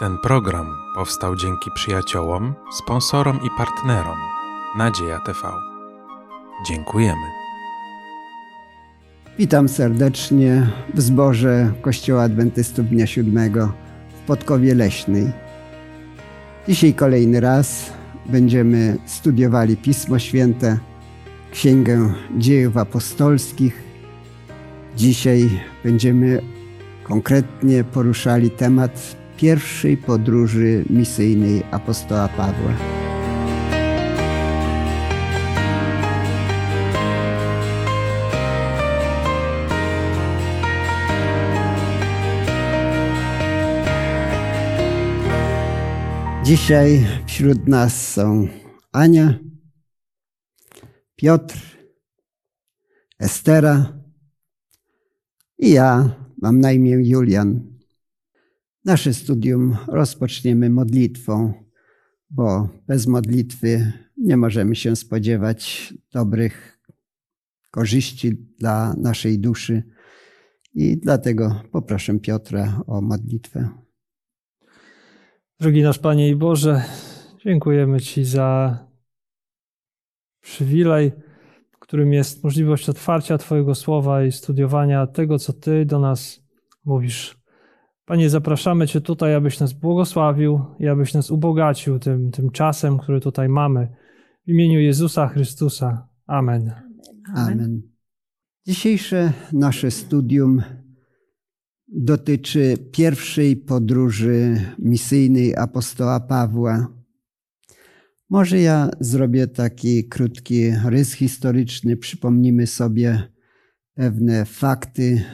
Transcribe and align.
Ten 0.00 0.18
program 0.18 0.66
powstał 0.94 1.36
dzięki 1.36 1.70
przyjaciołom, 1.74 2.54
sponsorom 2.72 3.36
i 3.36 3.48
partnerom 3.58 4.18
Nadzieja 4.78 5.18
TV. 5.18 5.38
Dziękujemy. 6.66 7.26
Witam 9.38 9.68
serdecznie 9.68 10.66
w 10.94 11.00
zborze 11.00 11.72
Kościoła 11.82 12.22
Adwentystów 12.22 12.88
Dnia 12.88 13.06
Siódmego 13.06 13.72
w 14.22 14.26
Podkowie 14.26 14.74
Leśnej. 14.74 15.32
Dzisiaj 16.68 16.94
kolejny 16.94 17.40
raz 17.40 17.92
będziemy 18.26 18.96
studiowali 19.06 19.76
Pismo 19.76 20.18
Święte, 20.18 20.78
Księgę 21.52 22.14
Dziejów 22.38 22.76
Apostolskich. 22.76 23.82
Dzisiaj 24.96 25.50
będziemy 25.84 26.42
konkretnie 27.04 27.84
poruszali 27.84 28.50
temat 28.50 29.19
pierwszej 29.40 29.96
podróży 29.96 30.84
misyjnej 30.90 31.62
apostoła 31.70 32.28
Pawła. 32.28 32.74
Dzisiaj 46.44 47.06
wśród 47.26 47.68
nas 47.68 48.12
są 48.12 48.48
Ania, 48.92 49.38
Piotr, 51.16 51.58
Estera 53.18 54.02
i 55.58 55.70
ja, 55.70 56.16
mam 56.42 56.60
na 56.60 56.72
imię 56.72 56.96
Julian. 57.02 57.79
Nasze 58.84 59.14
studium 59.14 59.76
rozpoczniemy 59.88 60.70
modlitwą, 60.70 61.52
bo 62.30 62.68
bez 62.86 63.06
modlitwy 63.06 63.92
nie 64.16 64.36
możemy 64.36 64.76
się 64.76 64.96
spodziewać 64.96 65.94
dobrych 66.12 66.80
korzyści 67.70 68.34
dla 68.58 68.94
naszej 68.94 69.38
duszy. 69.38 69.82
I 70.74 70.98
dlatego 70.98 71.62
poproszę 71.72 72.18
Piotra 72.18 72.82
o 72.86 73.00
modlitwę. 73.00 73.68
Drogi 75.60 75.82
nasz 75.82 75.98
Panie 75.98 76.28
i 76.28 76.36
Boże, 76.36 76.84
dziękujemy 77.44 78.00
Ci 78.00 78.24
za 78.24 78.78
przywilej, 80.40 81.12
którym 81.90 82.12
jest 82.12 82.44
możliwość 82.44 82.88
otwarcia 82.88 83.38
Twojego 83.38 83.74
słowa 83.74 84.24
i 84.24 84.32
studiowania 84.32 85.06
tego, 85.06 85.38
co 85.38 85.52
Ty 85.52 85.84
do 85.84 85.98
nas 85.98 86.42
mówisz. 86.84 87.39
Panie, 88.10 88.30
zapraszamy 88.30 88.88
Cię 88.88 89.00
tutaj, 89.00 89.34
abyś 89.34 89.60
nas 89.60 89.72
błogosławił 89.72 90.60
i 90.78 90.88
abyś 90.88 91.14
nas 91.14 91.30
ubogacił 91.30 91.98
tym, 91.98 92.30
tym 92.30 92.50
czasem, 92.50 92.98
który 92.98 93.20
tutaj 93.20 93.48
mamy. 93.48 93.88
W 94.46 94.50
imieniu 94.50 94.80
Jezusa 94.80 95.28
Chrystusa. 95.28 96.08
Amen. 96.26 96.72
Amen. 97.34 97.82
Dzisiejsze 98.66 99.32
nasze 99.52 99.90
studium 99.90 100.62
dotyczy 101.88 102.78
pierwszej 102.92 103.56
podróży 103.56 104.56
misyjnej 104.78 105.56
apostoła 105.56 106.20
Pawła. 106.20 106.88
Może 108.30 108.60
ja 108.60 108.90
zrobię 109.00 109.46
taki 109.46 110.08
krótki 110.08 110.70
rys 110.84 111.12
historyczny, 111.12 111.96
przypomnimy 111.96 112.66
sobie 112.66 113.22
pewne 113.94 114.44
fakty 114.44 115.24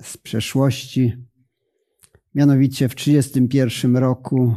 z 0.00 0.16
przeszłości. 0.16 1.31
Mianowicie 2.34 2.88
w 2.88 2.94
1931 2.94 3.96
roku 3.96 4.54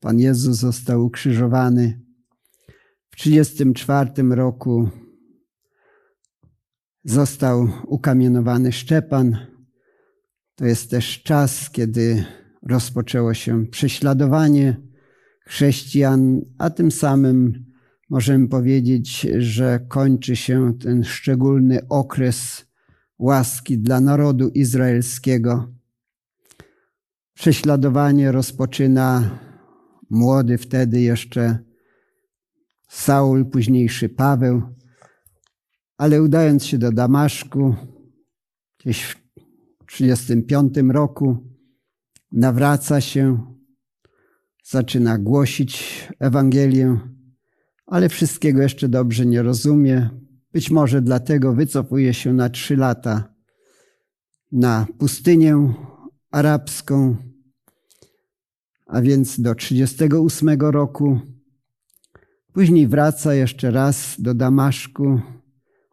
Pan 0.00 0.18
Jezus 0.18 0.56
został 0.56 1.04
ukrzyżowany. 1.04 2.00
W 3.10 3.16
1934 3.16 4.34
roku 4.34 4.88
został 7.04 7.68
ukamienowany 7.86 8.72
Szczepan. 8.72 9.36
To 10.54 10.64
jest 10.66 10.90
też 10.90 11.22
czas, 11.22 11.70
kiedy 11.70 12.24
rozpoczęło 12.62 13.34
się 13.34 13.66
prześladowanie 13.66 14.76
chrześcijan, 15.46 16.40
a 16.58 16.70
tym 16.70 16.90
samym 16.90 17.64
możemy 18.10 18.48
powiedzieć, 18.48 19.20
że 19.38 19.80
kończy 19.88 20.36
się 20.36 20.72
ten 20.78 21.04
szczególny 21.04 21.88
okres 21.88 22.66
łaski 23.18 23.78
dla 23.78 24.00
narodu 24.00 24.48
izraelskiego. 24.48 25.75
Prześladowanie 27.36 28.32
rozpoczyna 28.32 29.38
młody 30.10 30.58
wtedy 30.58 31.00
jeszcze 31.00 31.58
Saul, 32.88 33.46
późniejszy 33.46 34.08
Paweł, 34.08 34.62
ale 35.96 36.22
udając 36.22 36.64
się 36.64 36.78
do 36.78 36.92
Damaszku, 36.92 37.74
gdzieś 38.78 39.02
w 39.02 39.14
1935 39.86 40.94
roku, 40.94 41.36
nawraca 42.32 43.00
się, 43.00 43.54
zaczyna 44.64 45.18
głosić 45.18 46.08
Ewangelię, 46.18 47.00
ale 47.86 48.08
wszystkiego 48.08 48.62
jeszcze 48.62 48.88
dobrze 48.88 49.26
nie 49.26 49.42
rozumie. 49.42 50.10
Być 50.52 50.70
może 50.70 51.02
dlatego 51.02 51.52
wycofuje 51.52 52.14
się 52.14 52.32
na 52.32 52.48
trzy 52.50 52.76
lata 52.76 53.34
na 54.52 54.86
pustynię 54.98 55.74
arabską, 56.36 57.16
a 58.86 59.00
więc 59.00 59.40
do 59.40 59.54
38 59.54 60.60
roku. 60.60 61.20
Później 62.52 62.88
wraca 62.88 63.34
jeszcze 63.34 63.70
raz 63.70 64.14
do 64.18 64.34
Damaszku, 64.34 65.20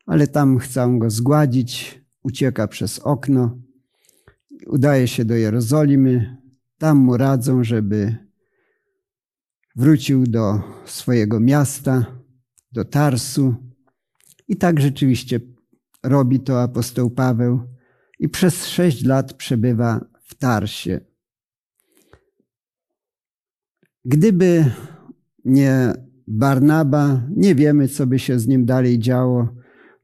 ale 0.06 0.28
tam 0.28 0.60
chcą 0.60 1.00
go 1.00 1.10
zgładzić, 1.10 2.02
ucieka 2.24 2.68
przez 2.68 3.00
okno, 3.00 3.58
udaje 4.68 5.08
się 5.08 5.26
do 5.26 5.36
Jerozolimy, 5.36 6.38
tam 6.78 6.98
mu 6.98 7.18
radzą, 7.18 7.64
żeby 7.64 8.16
wrócił 9.76 10.24
do 10.28 10.62
swojego 10.86 11.40
miasta, 11.40 12.06
do 12.72 12.86
Tarsu. 12.86 13.56
I 14.48 14.56
tak 14.56 14.80
rzeczywiście 14.80 15.40
robi 16.04 16.40
to 16.40 16.62
apostoł 16.62 17.10
Paweł. 17.10 17.60
I 18.20 18.30
przez 18.30 18.66
sześć 18.66 19.04
lat 19.04 19.34
przebywa 19.34 20.13
w 20.34 20.38
Tarsie. 20.38 21.00
Gdyby 24.06 24.66
nie 25.46 25.94
Barnaba, 26.28 27.28
nie 27.36 27.56
wiemy, 27.56 27.88
co 27.88 28.08
by 28.08 28.20
się 28.20 28.40
z 28.40 28.48
nim 28.48 28.66
dalej 28.66 29.00
działo, 29.00 29.48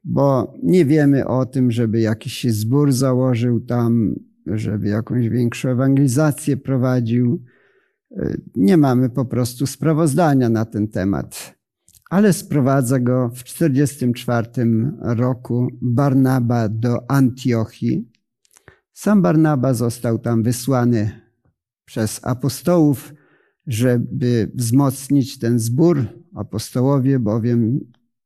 bo 0.03 0.53
nie 0.63 0.85
wiemy 0.85 1.27
o 1.27 1.45
tym, 1.45 1.71
żeby 1.71 1.99
jakiś 1.99 2.43
zbór 2.43 2.91
założył 2.91 3.59
tam, 3.59 4.15
żeby 4.45 4.87
jakąś 4.87 5.29
większą 5.29 5.69
ewangelizację 5.69 6.57
prowadził. 6.57 7.43
Nie 8.55 8.77
mamy 8.77 9.09
po 9.09 9.25
prostu 9.25 9.67
sprawozdania 9.67 10.49
na 10.49 10.65
ten 10.65 10.87
temat. 10.87 11.55
Ale 12.09 12.33
sprowadza 12.33 12.99
go 12.99 13.29
w 13.35 13.43
44 13.43 14.47
roku 15.01 15.67
Barnaba 15.81 16.69
do 16.69 17.11
Antiochii. 17.11 18.18
Sam 18.99 19.21
Barnaba 19.21 19.73
został 19.73 20.19
tam 20.19 20.43
wysłany 20.43 21.21
przez 21.85 22.19
apostołów, 22.23 23.13
żeby 23.67 24.51
wzmocnić 24.55 25.39
ten 25.39 25.59
zbór. 25.59 26.05
Apostołowie 26.35 27.19
bowiem 27.19 27.79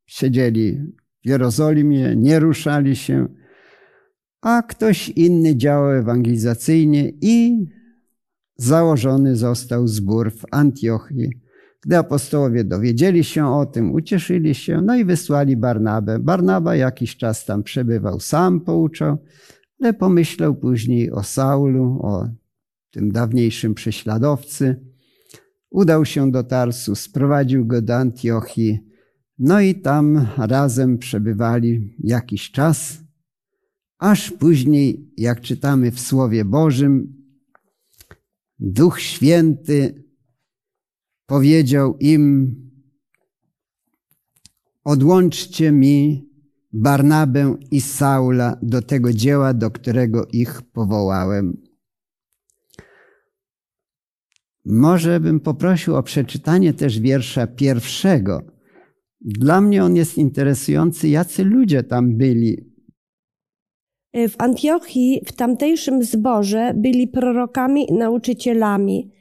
siedzieli 0.06 0.80
w 1.24 1.28
Jerozolimie, 1.28 2.16
nie 2.16 2.40
ruszali 2.40 2.96
się, 2.96 3.28
a 4.42 4.62
ktoś 4.62 5.10
inny 5.10 5.56
działał 5.56 5.92
ewangelizacyjnie 5.92 7.12
i 7.22 7.66
założony 8.58 9.36
został 9.36 9.88
zbór 9.88 10.32
w 10.32 10.46
Antiochii. 10.52 11.30
Gdy 11.82 11.98
apostołowie 11.98 12.64
dowiedzieli 12.64 13.24
się 13.24 13.48
o 13.48 13.66
tym, 13.66 13.92
ucieszyli 13.92 14.56
się, 14.56 14.82
no 14.82 14.96
i 14.96 15.06
wysłali 15.06 15.58
Barnabę. 15.58 16.20
Barnaba 16.20 16.76
jakiś 16.76 17.18
czas 17.18 17.46
tam 17.46 17.64
przebywał, 17.64 18.20
sam 18.20 18.62
pouczał, 18.62 19.18
ale 19.82 19.94
pomyślał 19.94 20.56
później 20.56 21.12
o 21.12 21.24
Saulu, 21.24 22.00
o 22.02 22.30
tym 22.92 23.12
dawniejszym 23.12 23.74
prześladowcy. 23.74 24.86
Udał 25.70 26.06
się 26.06 26.32
do 26.32 26.44
Tarsu, 26.44 26.96
sprowadził 26.96 27.66
go 27.66 27.82
do 27.82 27.96
Antiochii, 27.96 28.80
no 29.40 29.62
i 29.62 29.76
tam 29.76 30.28
razem 30.38 30.98
przebywali 30.98 31.96
jakiś 32.00 32.52
czas, 32.52 33.04
aż 33.98 34.32
później, 34.32 35.14
jak 35.18 35.42
czytamy 35.42 35.92
w 35.92 36.00
Słowie 36.00 36.46
Bożym, 36.46 37.24
Duch 38.60 39.00
Święty 39.00 40.04
powiedział 41.26 41.98
im: 41.98 42.56
Odłączcie 44.84 45.72
mi 45.72 46.30
Barnabę 46.74 47.56
i 47.72 47.82
Saula 47.82 48.58
do 48.62 48.82
tego 48.82 49.14
dzieła, 49.14 49.54
do 49.54 49.72
którego 49.72 50.28
ich 50.34 50.62
powołałem. 50.62 51.58
Może 54.66 55.20
bym 55.20 55.40
poprosił 55.40 55.96
o 55.96 56.04
przeczytanie 56.04 56.74
też 56.74 57.00
wiersza 57.00 57.48
pierwszego. 57.48 58.42
Dla 59.22 59.62
mnie 59.62 59.84
on 59.84 59.96
jest 59.96 60.18
interesujący, 60.18 61.10
jacy 61.10 61.44
ludzie 61.44 61.84
tam 61.84 62.18
byli. 62.18 62.74
W 64.14 64.36
Antiochii, 64.38 65.22
w 65.26 65.32
tamtejszym 65.32 66.04
zborze, 66.04 66.74
byli 66.76 67.08
prorokami 67.08 67.92
i 67.92 67.94
nauczycielami 67.94 69.12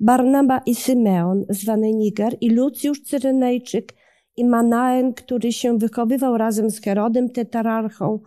Barnaba 0.00 0.58
i 0.66 0.74
Symeon, 0.74 1.44
zwany 1.48 1.92
Niger, 1.92 2.36
i 2.40 2.50
Lucjusz 2.50 3.02
Cyrenejczyk, 3.02 3.94
i 4.38 4.44
Manaen, 4.44 5.14
który 5.14 5.52
się 5.52 5.78
wychowywał 5.78 6.38
razem 6.38 6.70
z 6.70 6.80
Herodem 6.80 7.30
Tetrarchą, 7.30 8.20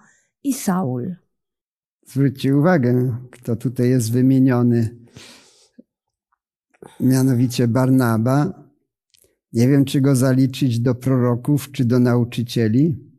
i 0.44 0.54
Saul. 0.54 1.16
Zwróćcie 2.08 2.58
uwagę, 2.58 3.18
kto 3.32 3.56
tutaj 3.56 3.90
jest 3.90 4.12
wymieniony. 4.12 4.98
Mianowicie 7.00 7.68
Barnaba. 7.68 8.64
Nie 9.54 9.68
wiem, 9.68 9.86
czy 9.86 10.02
go 10.02 10.16
zaliczyć 10.16 10.80
do 10.80 10.96
proroków, 10.96 11.72
czy 11.72 11.86
do 11.86 12.00
nauczycieli. 12.00 13.12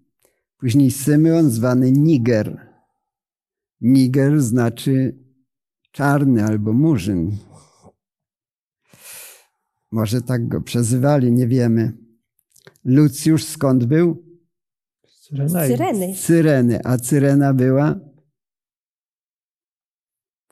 Później 0.56 0.90
Symeon, 0.90 1.50
zwany 1.50 1.92
Niger. 1.92 2.66
Niger 3.80 4.40
znaczy 4.40 5.18
czarny 5.92 6.44
albo 6.44 6.72
murzyn. 6.72 7.36
Może 9.92 10.22
tak 10.22 10.48
go 10.48 10.60
przezywali, 10.60 11.32
nie 11.32 11.46
wiemy. 11.46 12.01
Lucjusz 12.84 13.44
skąd 13.44 13.84
był? 13.84 14.24
Cyrenei. 15.20 15.68
Syreny. 15.68 16.14
Z 16.14 16.20
Cyreny, 16.20 16.80
a 16.84 16.98
Cyrena 16.98 17.54
była 17.54 18.00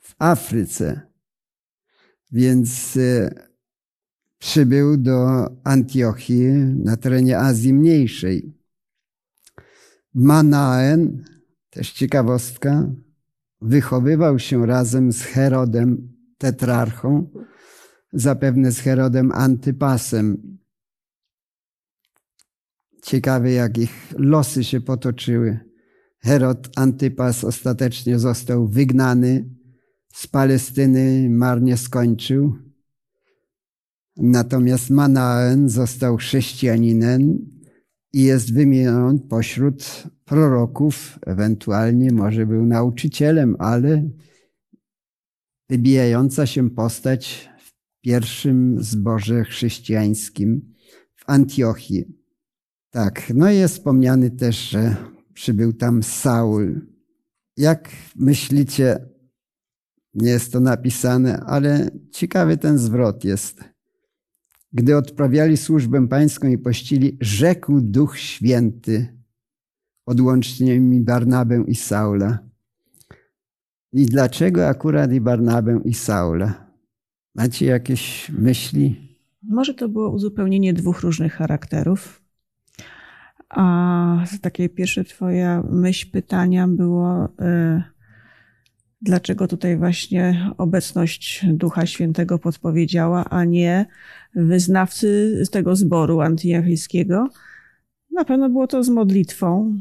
w 0.01 0.15
Afryce. 0.19 1.01
Więc 2.31 2.97
e, 2.97 3.31
przybył 4.39 4.97
do 4.97 5.47
Antiochii 5.63 6.47
na 6.83 6.97
terenie 6.97 7.39
Azji 7.39 7.73
Mniejszej. 7.73 8.53
Manaen, 10.13 11.23
też 11.69 11.91
ciekawostka, 11.91 12.89
wychowywał 13.61 14.39
się 14.39 14.65
razem 14.65 15.11
z 15.11 15.21
Herodem 15.21 16.13
Tetrarchą, 16.37 17.29
zapewne 18.13 18.71
z 18.71 18.79
Herodem 18.79 19.31
Antypasem. 19.31 20.57
Ciekawe, 23.01 23.51
jak 23.51 23.77
ich 23.77 24.13
losy 24.17 24.63
się 24.63 24.81
potoczyły. 24.81 25.59
Herod 26.19 26.69
Antypas 26.75 27.43
ostatecznie 27.43 28.19
został 28.19 28.67
wygnany 28.67 29.49
z 30.13 30.27
Palestyny, 30.27 31.29
marnie 31.29 31.77
skończył. 31.77 32.55
Natomiast 34.17 34.89
Manaen 34.89 35.69
został 35.69 36.17
chrześcijaninem 36.17 37.49
i 38.13 38.23
jest 38.23 38.53
wymieniony 38.53 39.19
pośród 39.19 40.03
proroków, 40.25 41.19
ewentualnie 41.25 42.11
może 42.11 42.45
był 42.45 42.65
nauczycielem, 42.65 43.55
ale 43.59 44.09
wybijająca 45.69 46.45
się 46.45 46.69
postać 46.69 47.49
w 47.65 47.73
pierwszym 48.01 48.83
zborze 48.83 49.43
chrześcijańskim 49.43 50.73
w 51.15 51.23
Antiochii. 51.27 52.20
Tak, 52.91 53.31
no 53.35 53.51
i 53.51 53.55
jest 53.57 53.75
wspomniany 53.75 54.31
też, 54.31 54.69
że 54.69 54.95
przybył 55.33 55.73
tam 55.73 56.03
Saul. 56.03 56.81
Jak 57.57 57.89
myślicie, 58.15 59.09
nie 60.13 60.29
jest 60.29 60.53
to 60.53 60.59
napisane, 60.59 61.39
ale 61.39 61.91
ciekawy 62.11 62.57
ten 62.57 62.77
zwrot 62.77 63.23
jest. 63.23 63.63
Gdy 64.73 64.97
odprawiali 64.97 65.57
służbę 65.57 66.07
pańską 66.07 66.47
i 66.47 66.57
pościli, 66.57 67.17
rzekł 67.21 67.81
Duch 67.81 68.17
Święty, 68.17 69.17
odłącznie 70.05 70.79
mi 70.79 71.01
Barnabę 71.01 71.63
i 71.67 71.75
Saula. 71.75 72.39
I 73.93 74.05
dlaczego 74.05 74.67
akurat 74.67 75.11
i 75.11 75.21
Barnabę 75.21 75.81
i 75.85 75.93
Saula? 75.93 76.71
Macie 77.35 77.65
jakieś 77.65 78.29
myśli? 78.29 79.17
Może 79.43 79.73
to 79.73 79.89
było 79.89 80.09
uzupełnienie 80.09 80.73
dwóch 80.73 81.01
różnych 81.01 81.33
charakterów. 81.33 82.20
A 83.51 84.25
takie 84.41 84.69
pierwsze 84.69 85.03
twoja 85.03 85.63
myśl 85.69 86.11
pytania 86.11 86.67
było, 86.67 87.25
y, 87.25 87.83
dlaczego 89.01 89.47
tutaj 89.47 89.77
właśnie 89.77 90.51
obecność 90.57 91.45
Ducha 91.53 91.85
Świętego 91.85 92.39
podpowiedziała, 92.39 93.25
a 93.29 93.45
nie 93.45 93.85
wyznawcy 94.35 95.41
tego 95.51 95.75
zboru 95.75 96.21
antiochijskiego. 96.21 97.29
Na 98.11 98.25
pewno 98.25 98.49
było 98.49 98.67
to 98.67 98.83
z 98.83 98.89
modlitwą, 98.89 99.79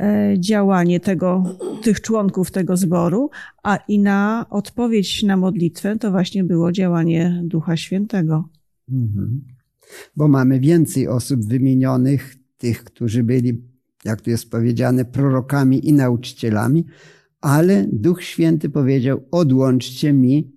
e, 0.00 0.34
działanie 0.38 1.00
tego, 1.00 1.58
tych 1.82 2.00
członków 2.00 2.50
tego 2.50 2.76
zboru, 2.76 3.30
a 3.62 3.76
i 3.76 3.98
na 3.98 4.46
odpowiedź 4.50 5.22
na 5.22 5.36
modlitwę 5.36 5.96
to 5.98 6.10
właśnie 6.10 6.44
było 6.44 6.72
działanie 6.72 7.42
Ducha 7.44 7.76
Świętego. 7.76 8.48
Mhm. 8.92 9.44
Bo 10.16 10.28
mamy 10.28 10.60
więcej 10.60 11.08
osób 11.08 11.44
wymienionych, 11.44 12.36
tych, 12.58 12.84
którzy 12.84 13.24
byli, 13.24 13.62
jak 14.04 14.20
tu 14.20 14.30
jest 14.30 14.50
powiedziane, 14.50 15.04
prorokami 15.04 15.88
i 15.88 15.92
nauczycielami, 15.92 16.84
ale 17.40 17.86
Duch 17.92 18.22
Święty 18.22 18.70
powiedział: 18.70 19.20
Odłączcie 19.30 20.12
mi. 20.12 20.56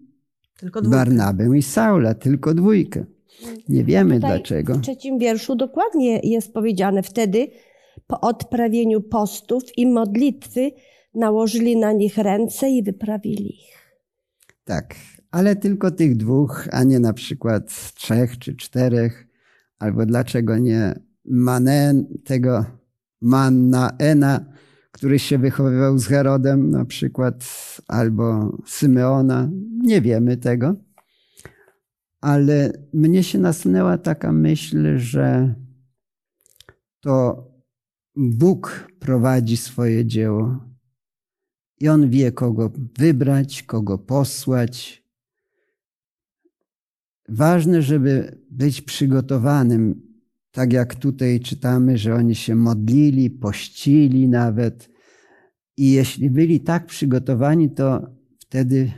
Barnabę 0.89 1.57
i 1.57 1.61
Saula, 1.61 2.13
tylko 2.13 2.53
dwójkę. 2.53 3.05
Nie 3.69 3.83
wiemy 3.83 4.15
Tutaj 4.15 4.29
dlaczego. 4.31 4.73
W 4.73 4.81
trzecim 4.81 5.19
wierszu 5.19 5.55
dokładnie 5.55 6.19
jest 6.23 6.53
powiedziane 6.53 7.03
wtedy, 7.03 7.47
po 8.07 8.21
odprawieniu 8.21 9.01
postów 9.01 9.63
i 9.77 9.87
modlitwy 9.87 10.71
nałożyli 11.13 11.77
na 11.77 11.91
nich 11.91 12.17
ręce 12.17 12.69
i 12.69 12.83
wyprawili 12.83 13.55
ich. 13.55 13.79
Tak, 14.63 14.95
ale 15.31 15.55
tylko 15.55 15.91
tych 15.91 16.17
dwóch, 16.17 16.67
a 16.71 16.83
nie 16.83 16.99
na 16.99 17.13
przykład 17.13 17.93
trzech 17.95 18.39
czy 18.39 18.55
czterech, 18.55 19.27
albo 19.79 20.05
dlaczego 20.05 20.57
nie 20.57 20.99
Manen, 21.25 22.07
tego 22.25 22.65
Mannaena, 23.21 24.45
który 24.91 25.19
się 25.19 25.37
wychowywał 25.37 25.97
z 25.97 26.07
Herodem 26.07 26.69
na 26.69 26.85
przykład, 26.85 27.45
albo 27.87 28.57
Symeona. 28.65 29.49
Nie 29.83 30.01
wiemy 30.01 30.37
tego. 30.37 30.75
Ale 32.21 32.73
mnie 32.93 33.23
się 33.23 33.39
nasunęła 33.39 33.97
taka 33.97 34.31
myśl, 34.31 34.97
że 34.97 35.55
to 36.99 37.47
Bóg 38.15 38.87
prowadzi 38.99 39.57
swoje 39.57 40.05
dzieło 40.05 40.69
i 41.79 41.89
On 41.89 42.09
wie, 42.09 42.31
kogo 42.31 42.71
wybrać, 42.97 43.63
kogo 43.63 43.97
posłać. 43.97 45.03
Ważne, 47.29 47.81
żeby 47.81 48.41
być 48.51 48.81
przygotowanym, 48.81 50.08
tak 50.59 50.73
jak 50.73 50.95
tutaj 50.95 51.39
czytamy, 51.39 51.97
że 51.97 52.15
oni 52.15 52.35
się 52.35 52.55
modlili, 52.55 53.29
pościli 53.29 54.27
nawet. 54.27 54.89
I 55.77 55.91
jeśli 55.91 56.29
byli 56.29 56.59
tak 56.59 56.85
przygotowani, 56.85 57.69
to 57.69 58.01
wtedy 58.39 58.91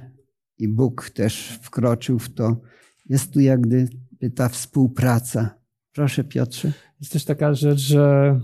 i 0.57 0.67
Bóg 0.67 1.09
też 1.09 1.59
wkroczył 1.61 2.19
w 2.19 2.33
to. 2.33 2.61
Jest 3.05 3.33
tu 3.33 3.39
jak 3.39 3.61
gdyby 3.61 4.29
ta 4.35 4.49
współpraca. 4.49 5.55
Proszę 5.93 6.23
Piotrze. 6.23 6.71
Jest 6.99 7.13
też 7.13 7.25
taka 7.25 7.53
rzecz, 7.53 7.79
że 7.79 8.39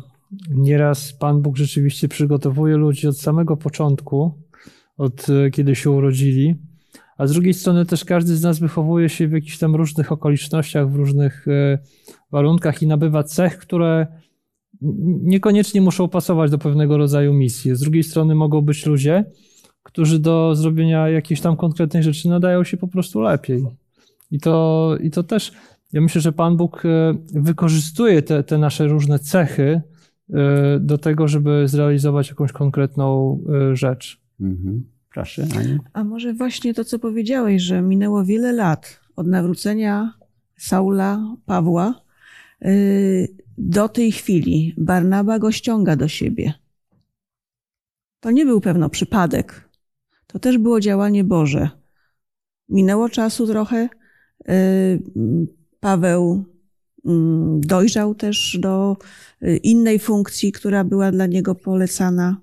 nieraz 0.50 1.14
Pan 1.14 1.42
Bóg 1.42 1.58
rzeczywiście 1.58 2.08
przygotowuje 2.08 2.78
ludzi 2.78 3.08
od 3.08 3.20
samego 3.20 3.58
początku, 3.58 4.32
od 4.98 5.28
e, 5.30 5.52
kiedy 5.52 5.76
się 5.76 5.92
urodzili, 5.92 6.56
a 7.18 7.28
z 7.28 7.32
drugiej 7.32 7.54
strony 7.54 7.86
też 7.86 8.06
każdy 8.06 8.36
z 8.36 8.42
nas 8.42 8.60
wychowuje 8.60 9.10
się 9.10 9.28
w 9.28 9.32
jakichś 9.32 9.58
tam 9.58 9.76
różnych 9.76 10.12
okolicznościach, 10.12 10.92
w 10.92 10.96
różnych 10.96 11.48
e, 11.48 11.80
warunkach 12.32 12.82
i 12.82 12.88
nabywa 12.88 13.24
cech, 13.24 13.58
które 13.58 14.08
niekoniecznie 15.22 15.82
muszą 15.82 16.10
pasować 16.10 16.52
do 16.52 16.58
pewnego 16.58 16.98
rodzaju 16.98 17.34
misji. 17.34 17.76
Z 17.76 17.80
drugiej 17.80 18.04
strony 18.04 18.36
mogą 18.36 18.62
być 18.62 18.86
ludzie, 18.86 19.26
którzy 19.84 20.20
do 20.20 20.56
zrobienia 20.56 21.10
jakiejś 21.10 21.42
tam 21.42 21.58
konkretnej 21.58 22.04
rzeczy 22.04 22.30
nadają 22.30 22.64
się 22.64 22.78
po 22.78 22.88
prostu 22.88 23.22
lepiej. 23.22 23.66
I 24.32 24.40
to, 24.40 24.96
i 25.02 25.12
to 25.12 25.24
też, 25.24 25.52
ja 25.94 26.02
myślę, 26.02 26.22
że 26.22 26.32
Pan 26.32 26.58
Bóg 26.58 26.86
e, 26.86 27.14
wykorzystuje 27.34 28.22
te, 28.22 28.44
te 28.44 28.58
nasze 28.58 28.88
różne 28.88 29.20
cechy 29.20 29.82
e, 30.34 30.80
do 30.80 30.98
tego, 30.98 31.28
żeby 31.28 31.68
zrealizować 31.68 32.30
jakąś 32.30 32.52
konkretną 32.52 33.40
e, 33.72 33.76
rzecz. 33.76 34.22
Mhm. 34.42 34.84
Proszę, 35.14 35.48
Aniu. 35.58 35.80
A 35.94 36.04
może 36.04 36.34
właśnie 36.34 36.74
to, 36.74 36.86
co 36.86 37.00
powiedziałeś, 37.00 37.62
że 37.62 37.82
minęło 37.82 38.26
wiele 38.26 38.52
lat 38.54 39.00
od 39.16 39.28
nawrócenia 39.28 40.14
Saula, 40.58 41.36
Pawła, 41.46 42.07
do 43.58 43.90
tej 43.90 44.12
chwili 44.12 44.74
Barnaba 44.78 45.40
go 45.40 45.52
ściąga 45.52 45.96
do 45.96 46.08
siebie. 46.08 46.54
To 48.20 48.32
nie 48.32 48.46
był 48.46 48.62
pewno 48.62 48.90
przypadek. 48.90 49.70
To 50.28 50.40
też 50.40 50.58
było 50.58 50.80
działanie 50.80 51.24
Boże. 51.24 51.70
Minęło 52.70 53.10
czasu 53.10 53.48
trochę, 53.48 53.90
Paweł 55.80 56.46
mm, 57.06 57.62
dojrzał 57.62 58.16
też 58.16 58.58
do 58.62 58.98
innej 59.64 60.00
funkcji, 60.00 60.52
która 60.52 60.84
była 60.84 61.12
dla 61.12 61.26
niego 61.26 61.56
polecana. 61.56 62.42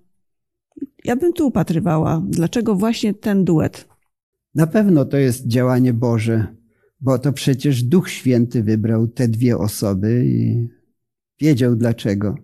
Ja 1.04 1.16
bym 1.16 1.32
tu 1.32 1.46
upatrywała, 1.46 2.22
dlaczego 2.28 2.74
właśnie 2.74 3.14
ten 3.14 3.44
duet. 3.44 3.88
Na 4.54 4.66
pewno 4.66 5.04
to 5.04 5.16
jest 5.16 5.46
działanie 5.46 5.92
Boże, 5.92 6.46
bo 7.04 7.18
to 7.18 7.32
przecież 7.32 7.82
Duch 7.82 8.10
Święty 8.10 8.62
wybrał 8.62 9.08
te 9.08 9.28
dwie 9.28 9.58
osoby 9.58 10.24
i 10.26 10.68
wiedział 11.40 11.76
dlaczego. 11.76 12.34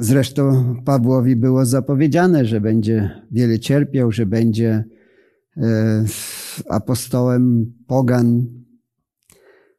Zresztą 0.00 0.74
Pawłowi 0.84 1.36
było 1.36 1.66
zapowiedziane, 1.66 2.44
że 2.44 2.60
będzie 2.60 3.22
wiele 3.30 3.58
cierpiał, 3.58 4.12
że 4.12 4.26
będzie 4.26 4.84
e, 5.56 6.04
apostołem 6.68 7.72
pogan. 7.86 8.46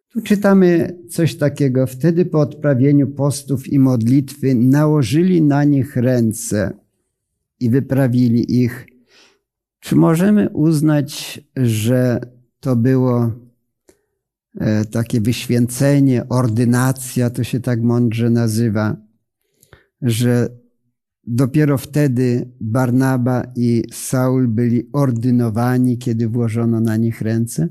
Tu 0.10 0.22
czytamy 0.22 0.98
coś 1.10 1.36
takiego. 1.36 1.88
Wtedy 1.88 2.26
po 2.26 2.40
odprawieniu 2.40 3.08
postów 3.08 3.68
i 3.68 3.80
modlitwy 3.80 4.56
nałożyli 4.56 5.42
na 5.42 5.64
nich 5.64 5.96
ręce 5.96 6.72
i 7.60 7.70
wyprawili 7.70 8.62
ich. 8.64 8.93
Czy 9.84 9.96
możemy 9.96 10.50
uznać, 10.50 11.42
że 11.56 12.22
to 12.60 12.76
było 12.76 13.32
e, 14.60 14.86
takie 14.86 15.22
wyświęcenie, 15.22 16.30
ordynacja, 16.30 17.30
to 17.30 17.44
się 17.44 17.60
tak 17.60 17.82
mądrze 17.82 18.30
nazywa? 18.30 18.98
że 20.04 20.50
dopiero 21.28 21.78
wtedy 21.78 22.52
Barnaba 22.62 23.44
i 23.56 23.84
Saul 23.92 24.48
byli 24.48 24.90
ordynowani, 24.94 25.98
kiedy 25.98 26.28
włożono 26.28 26.80
na 26.80 26.98
nich 26.98 27.22
ręce? 27.22 27.70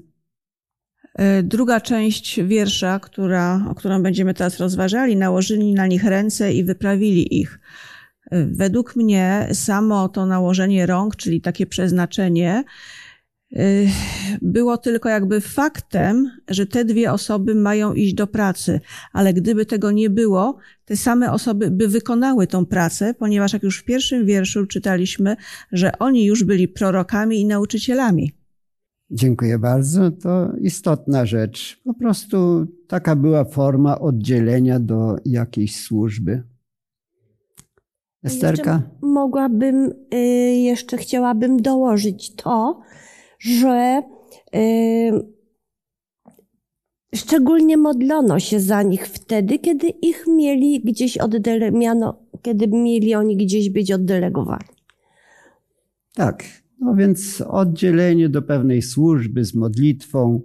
E, 1.15 1.43
druga 1.43 1.81
część 1.81 2.41
wiersza, 2.41 3.01
która, 3.01 3.67
o 3.69 3.75
którą 3.75 4.03
będziemy 4.03 4.35
teraz 4.35 4.59
rozważali, 4.59 5.17
nałożyli 5.17 5.73
na 5.73 5.87
nich 5.87 6.05
ręce 6.05 6.53
i 6.53 6.65
wyprawili 6.65 7.41
ich. 7.41 7.61
Według 8.47 8.97
mnie 8.97 9.49
samo 9.53 10.09
to 10.09 10.27
nałożenie 10.27 10.87
rąk, 10.87 11.17
czyli 11.17 11.41
takie 11.41 11.67
przeznaczenie, 11.67 12.65
Y, 13.57 13.89
było 14.43 14.79
tylko 14.79 15.09
jakby 15.09 15.41
faktem, 15.41 16.31
że 16.49 16.67
te 16.67 16.85
dwie 16.85 17.13
osoby 17.13 17.55
mają 17.55 17.95
iść 17.95 18.15
do 18.15 18.27
pracy, 18.27 18.81
ale 19.13 19.35
gdyby 19.35 19.67
tego 19.67 19.91
nie 19.91 20.11
było, 20.11 20.57
te 20.85 20.97
same 20.97 21.33
osoby 21.33 21.71
by 21.71 21.89
wykonały 21.89 22.47
tą 22.47 22.67
pracę, 22.67 23.15
ponieważ 23.15 23.53
jak 23.53 23.63
już 23.63 23.79
w 23.79 23.85
pierwszym 23.85 24.27
wierszu 24.27 24.67
czytaliśmy, 24.67 25.37
że 25.73 25.99
oni 25.99 26.25
już 26.25 26.45
byli 26.45 26.69
prorokami 26.69 27.41
i 27.41 27.47
nauczycielami. 27.47 28.33
Dziękuję 29.11 29.59
bardzo. 29.59 30.11
To 30.11 30.53
istotna 30.61 31.27
rzecz. 31.27 31.81
Po 31.85 31.95
prostu 31.95 32.67
taka 32.89 33.17
była 33.17 33.45
forma 33.45 33.99
oddzielenia 33.99 34.81
do 34.81 35.17
jakiejś 35.25 35.77
służby. 35.77 36.43
Esterka? 38.25 38.83
Mogłabym, 39.01 39.93
y, 40.15 40.17
jeszcze 40.57 40.97
chciałabym 40.97 41.63
dołożyć 41.63 42.35
to, 42.35 42.81
że 43.39 44.03
yy, 44.53 45.27
szczególnie 47.15 47.77
modlono 47.77 48.41
się 48.41 48.61
za 48.61 48.83
nich 48.83 49.07
wtedy, 49.07 49.59
kiedy 49.59 49.89
ich 49.89 50.25
mieli 50.27 50.81
gdzieś 50.81 51.19
oddele, 51.19 51.73
miano, 51.73 52.23
kiedy 52.43 52.69
mieli 52.69 53.15
oni 53.15 53.37
gdzieś 53.37 53.71
być 53.71 53.93
oddelegowani. 53.93 54.69
Tak, 56.15 56.45
no 56.81 56.95
więc 56.95 57.41
oddzielenie 57.41 58.29
do 58.29 58.43
pewnej 58.43 58.83
służby 58.83 59.45
z 59.45 59.55
modlitwą, 59.55 60.41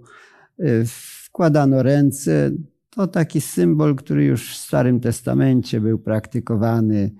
yy, 0.58 0.84
wkładano 0.86 1.82
ręce, 1.82 2.50
to 2.90 3.06
taki 3.06 3.40
symbol, 3.40 3.96
który 3.96 4.24
już 4.24 4.52
w 4.52 4.56
Starym 4.56 5.00
Testamencie 5.00 5.80
był 5.80 5.98
praktykowany 5.98 7.10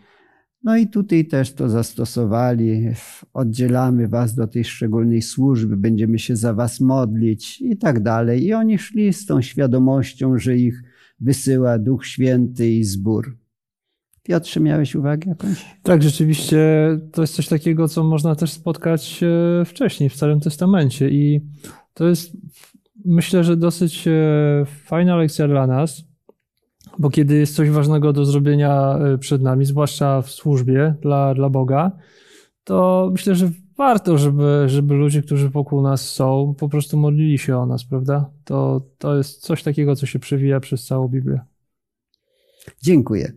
no 0.63 0.77
i 0.77 0.87
tutaj 0.87 1.27
też 1.27 1.53
to 1.53 1.69
zastosowali. 1.69 2.89
Oddzielamy 3.33 4.09
was 4.09 4.35
do 4.35 4.47
tej 4.47 4.65
szczególnej 4.65 5.23
służby, 5.23 5.77
będziemy 5.77 6.19
się 6.19 6.37
za 6.37 6.55
was 6.55 6.81
modlić 6.81 7.61
i 7.61 7.77
tak 7.77 8.03
dalej. 8.03 8.45
I 8.45 8.55
oni 8.55 8.79
szli 8.79 9.13
z 9.13 9.27
tą 9.27 9.43
świadomością, 9.43 10.39
że 10.39 10.57
ich 10.57 10.83
wysyła 11.21 11.79
Duch 11.79 12.07
Święty 12.07 12.71
i 12.71 12.85
zbór. 12.85 13.39
Piotrze, 14.23 14.61
miałeś 14.61 14.95
uwagę 14.95 15.31
jakąś? 15.31 15.65
Tak, 15.83 16.03
rzeczywiście 16.03 16.59
to 17.13 17.23
jest 17.23 17.35
coś 17.35 17.49
takiego, 17.49 17.89
co 17.89 18.05
można 18.05 18.35
też 18.35 18.53
spotkać 18.53 19.21
e, 19.23 19.65
wcześniej 19.65 20.11
w 20.11 20.15
Starym 20.15 20.41
Testamencie 20.41 21.11
i 21.11 21.41
to 21.95 22.09
jest 22.09 22.37
myślę, 23.05 23.45
że 23.45 23.57
dosyć 23.57 24.09
e, 24.09 24.13
fajna 24.67 25.17
lekcja 25.17 25.49
dla 25.49 25.67
nas, 25.67 26.08
bo 26.99 27.11
kiedy 27.11 27.37
jest 27.37 27.55
coś 27.55 27.71
ważnego 27.71 28.13
do 28.13 28.25
zrobienia 28.25 28.99
e, 28.99 29.19
przed 29.19 29.43
nami, 29.43 29.65
zwłaszcza 29.65 30.23
w 30.23 30.31
służbie 30.31 30.95
dla, 31.03 31.35
dla 31.35 31.49
Boga, 31.49 31.93
to 32.65 33.09
myślę, 33.13 33.35
że 33.35 33.51
warto, 33.77 34.19
żeby, 34.19 34.65
żeby 34.67 34.95
ludzie, 34.95 35.23
którzy 35.23 35.49
wokół 35.49 35.83
nas 35.83 36.11
są, 36.11 36.55
po 36.59 36.69
prostu 36.69 36.97
modlili 36.97 37.39
się 37.39 37.57
o 37.57 37.67
nas, 37.67 37.85
prawda? 37.85 38.31
To, 38.45 38.81
to 38.99 39.17
jest 39.17 39.41
coś 39.41 39.63
takiego, 39.63 39.97
co 39.97 40.07
się 40.07 40.19
przewija 40.19 40.61
przez 40.61 40.85
całą 40.85 41.09
Biblię. 41.09 41.41
Dziękuję. 42.83 43.33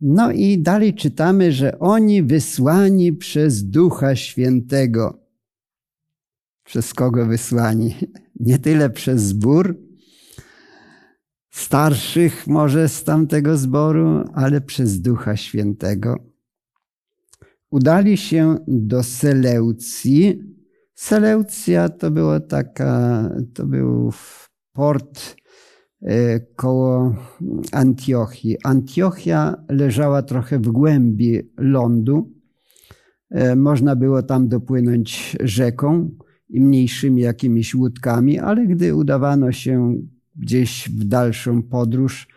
No 0.00 0.32
i 0.32 0.58
dalej 0.58 0.94
czytamy, 0.94 1.52
że 1.52 1.78
oni 1.78 2.22
wysłani 2.22 3.12
przez 3.12 3.64
Ducha 3.64 4.16
Świętego. 4.16 5.18
Przez 6.64 6.94
kogo 6.94 7.26
wysłani? 7.26 7.94
Nie 8.40 8.58
tyle 8.58 8.90
przez 8.90 9.22
zbór, 9.22 9.78
starszych 11.52 12.46
może 12.46 12.88
z 12.88 13.04
tamtego 13.04 13.56
zboru, 13.56 14.24
ale 14.34 14.60
przez 14.60 15.00
Ducha 15.00 15.36
Świętego. 15.36 16.16
Udali 17.70 18.16
się 18.16 18.56
do 18.68 19.02
Seleucji. 19.02 20.42
Seleucja 20.94 21.88
to 21.88 22.10
była 22.10 22.40
taka, 22.40 23.24
to 23.54 23.66
był 23.66 24.12
port 24.72 25.36
e, 26.02 26.40
koło 26.40 27.14
Antiochii. 27.72 28.56
Antiochia 28.64 29.64
leżała 29.68 30.22
trochę 30.22 30.58
w 30.58 30.68
głębi 30.68 31.40
lądu. 31.58 32.32
E, 33.30 33.56
można 33.56 33.96
było 33.96 34.22
tam 34.22 34.48
dopłynąć 34.48 35.36
rzeką 35.40 36.10
i 36.48 36.60
mniejszymi 36.60 37.22
jakimiś 37.22 37.74
łódkami, 37.74 38.38
ale 38.38 38.66
gdy 38.66 38.94
udawano 38.94 39.52
się 39.52 39.94
gdzieś 40.36 40.88
w 40.88 41.04
dalszą 41.04 41.62
podróż 41.62 42.28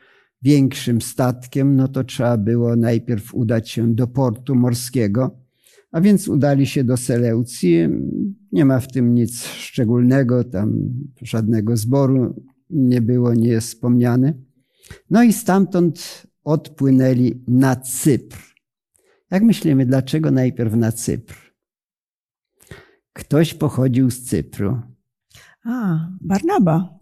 większym 0.42 1.02
statkiem, 1.02 1.76
no 1.76 1.88
to 1.88 2.04
trzeba 2.04 2.38
było 2.38 2.76
najpierw 2.76 3.34
udać 3.34 3.70
się 3.70 3.96
do 3.96 4.08
portu 4.08 4.56
morskiego, 4.56 5.46
a 5.92 6.02
więc 6.02 6.28
udali 6.28 6.68
się 6.68 6.84
do 6.84 6.98
Seleucji. 6.98 7.88
Nie 8.52 8.66
ma 8.66 8.80
w 8.80 8.92
tym 8.92 9.14
nic 9.14 9.46
szczególnego, 9.46 10.44
tam 10.44 10.80
żadnego 11.22 11.78
zboru 11.78 12.44
nie 12.70 13.02
było, 13.02 13.34
nie 13.34 13.48
jest 13.48 13.68
wspomniane. 13.68 14.34
No 15.10 15.24
i 15.24 15.34
stamtąd 15.34 16.28
odpłynęli 16.44 17.44
na 17.48 17.76
Cypr. 17.76 18.56
Jak 19.32 19.44
myślimy, 19.44 19.86
dlaczego 19.86 20.32
najpierw 20.32 20.76
na 20.76 20.92
Cypr? 20.92 21.54
Ktoś 23.14 23.54
pochodził 23.54 24.12
z 24.12 24.24
Cypru. 24.24 24.82
A, 25.66 26.08
Barnaba. 26.22 26.95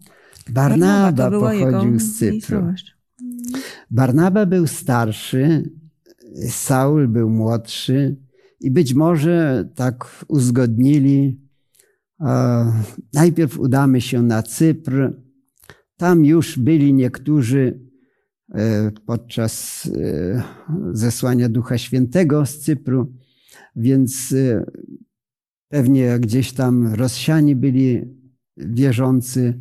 Barnaba, 0.50 1.30
pochodził 1.30 1.98
z 1.98 2.18
Cypru. 2.18 2.74
Barnaba 3.90 4.46
był 4.46 4.66
starszy, 4.66 5.70
Saul 6.48 7.08
był 7.08 7.30
młodszy 7.30 8.16
i 8.60 8.70
być 8.70 8.94
może 8.94 9.68
tak 9.74 10.24
uzgodnili, 10.28 11.40
najpierw 13.12 13.58
udamy 13.58 14.00
się 14.00 14.22
na 14.22 14.42
Cypr. 14.42 15.12
Tam 15.96 16.24
już 16.24 16.58
byli 16.58 16.94
niektórzy 16.94 17.80
e, 18.54 18.90
podczas 19.06 19.86
e, 19.86 20.42
zesłania 20.92 21.48
Ducha 21.48 21.78
Świętego 21.78 22.46
z 22.46 22.58
Cypru, 22.58 23.12
więc 23.76 24.32
e, 24.32 24.64
pewnie 25.68 26.18
gdzieś 26.18 26.52
tam 26.52 26.94
rozsiani 26.94 27.56
byli 27.56 28.02
wierzący 28.56 29.60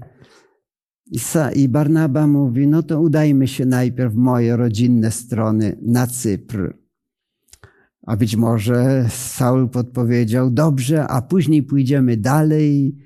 i 1.56 1.70
Barnaba 1.70 2.28
mówi, 2.28 2.68
no 2.68 2.84
to 2.84 3.02
udajmy 3.02 3.48
się 3.48 3.66
najpierw 3.66 4.14
w 4.14 4.18
moje 4.18 4.56
rodzinne 4.56 5.12
strony 5.12 5.78
na 5.82 6.08
Cypr. 6.08 6.78
A 8.02 8.18
być 8.18 8.36
może 8.36 9.06
Saul 9.10 9.70
podpowiedział, 9.70 10.52
dobrze, 10.52 11.08
a 11.08 11.22
później 11.22 11.64
pójdziemy 11.64 12.18
dalej 12.18 12.98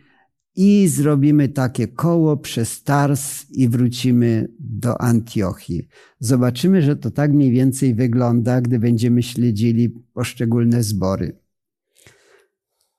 i 0.56 0.88
zrobimy 0.88 1.50
takie 1.50 1.88
koło 1.88 2.38
przez 2.38 2.84
Tars 2.84 3.46
i 3.52 3.70
wrócimy 3.70 4.48
do 4.60 5.02
Antiochii. 5.02 5.88
Zobaczymy, 6.20 6.82
że 6.82 6.96
to 6.96 7.12
tak 7.12 7.34
mniej 7.34 7.52
więcej 7.52 7.96
wygląda, 7.96 8.62
gdy 8.62 8.80
będziemy 8.80 9.24
śledzili 9.24 9.90
poszczególne 9.90 10.84
zbory. 10.84 11.40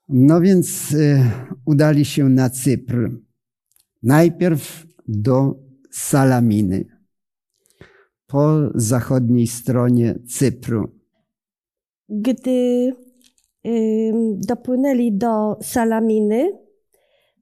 No 0.09 0.41
więc 0.41 0.91
y, 0.91 1.23
udali 1.65 2.05
się 2.05 2.29
na 2.29 2.49
Cypr. 2.49 3.11
Najpierw 4.03 4.88
do 5.09 5.55
Salaminy, 5.91 6.85
po 8.27 8.49
zachodniej 8.75 9.47
stronie 9.47 10.19
Cypru. 10.27 10.89
Gdy 12.09 12.91
dopłynęli 14.35 15.11
do 15.11 15.57
Salaminy, 15.61 16.51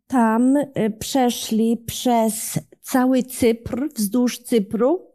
tam 0.08 0.58
y, 0.58 0.94
przeszli 1.00 1.78
przez 1.78 2.60
cały 2.82 3.24
Cypr, 3.24 3.90
wzdłuż 3.96 4.40
Cypru 4.40 5.12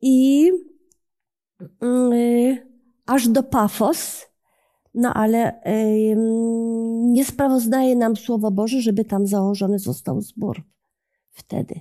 i 0.00 0.50
y, 2.12 2.68
aż 3.06 3.28
do 3.28 3.42
Pafos. 3.42 4.26
No 4.94 5.14
ale 5.14 5.60
nie 7.12 7.24
sprawozdaje 7.24 7.96
nam 7.96 8.16
Słowo 8.16 8.50
Boże, 8.50 8.80
żeby 8.80 9.04
tam 9.04 9.26
założony 9.26 9.78
został 9.78 10.20
zbór 10.20 10.73
wtedy. 11.34 11.80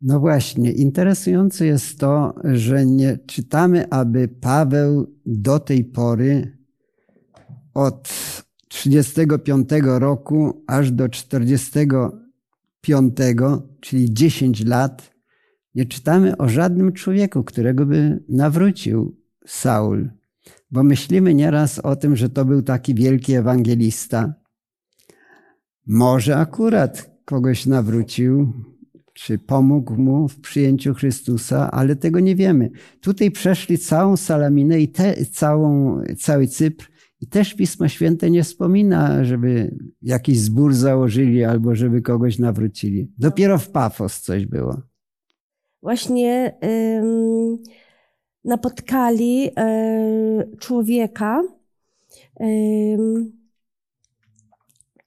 No 0.00 0.20
właśnie, 0.20 0.72
interesujące 0.72 1.66
jest 1.66 1.98
to, 1.98 2.34
że 2.44 2.86
nie 2.86 3.18
czytamy, 3.26 3.90
aby 3.90 4.28
Paweł 4.28 5.06
do 5.26 5.58
tej 5.58 5.84
pory 5.84 6.58
od 7.74 8.08
35 8.68 9.68
roku 9.84 10.64
aż 10.66 10.90
do 10.90 11.08
45, 11.08 13.16
czyli 13.80 14.14
10 14.14 14.64
lat, 14.64 15.14
nie 15.74 15.86
czytamy 15.86 16.36
o 16.36 16.48
żadnym 16.48 16.92
człowieku, 16.92 17.44
którego 17.44 17.86
by 17.86 18.24
nawrócił 18.28 19.16
Saul. 19.46 20.10
Bo 20.70 20.82
myślimy 20.82 21.34
nieraz 21.34 21.78
o 21.78 21.96
tym, 21.96 22.16
że 22.16 22.28
to 22.28 22.44
był 22.44 22.62
taki 22.62 22.94
wielki 22.94 23.34
ewangelista. 23.34 24.34
Może 25.86 26.36
akurat 26.36 27.10
kogoś 27.24 27.66
nawrócił, 27.66 28.52
czy 29.14 29.38
pomógł 29.38 29.96
mu 29.96 30.28
w 30.28 30.40
przyjęciu 30.40 30.94
Chrystusa, 30.94 31.70
ale 31.70 31.96
tego 31.96 32.20
nie 32.20 32.36
wiemy. 32.36 32.70
Tutaj 33.00 33.30
przeszli 33.30 33.78
całą 33.78 34.16
Salaminę 34.16 34.80
i 34.80 34.88
te, 34.88 35.26
całą, 35.26 36.00
cały 36.18 36.46
Cypr 36.46 36.90
i 37.20 37.26
też 37.26 37.54
Pismo 37.54 37.88
Święte 37.88 38.30
nie 38.30 38.42
wspomina, 38.42 39.24
żeby 39.24 39.76
jakiś 40.02 40.38
zbór 40.38 40.74
założyli 40.74 41.44
albo 41.44 41.74
żeby 41.74 42.02
kogoś 42.02 42.38
nawrócili. 42.38 43.12
Dopiero 43.18 43.58
w 43.58 43.70
Pafos 43.70 44.20
coś 44.20 44.46
było. 44.46 44.82
Właśnie 45.82 46.54
ym, 47.02 47.58
napotkali 48.44 49.48
y, 49.48 50.56
człowieka, 50.58 51.42
ym, 52.40 53.32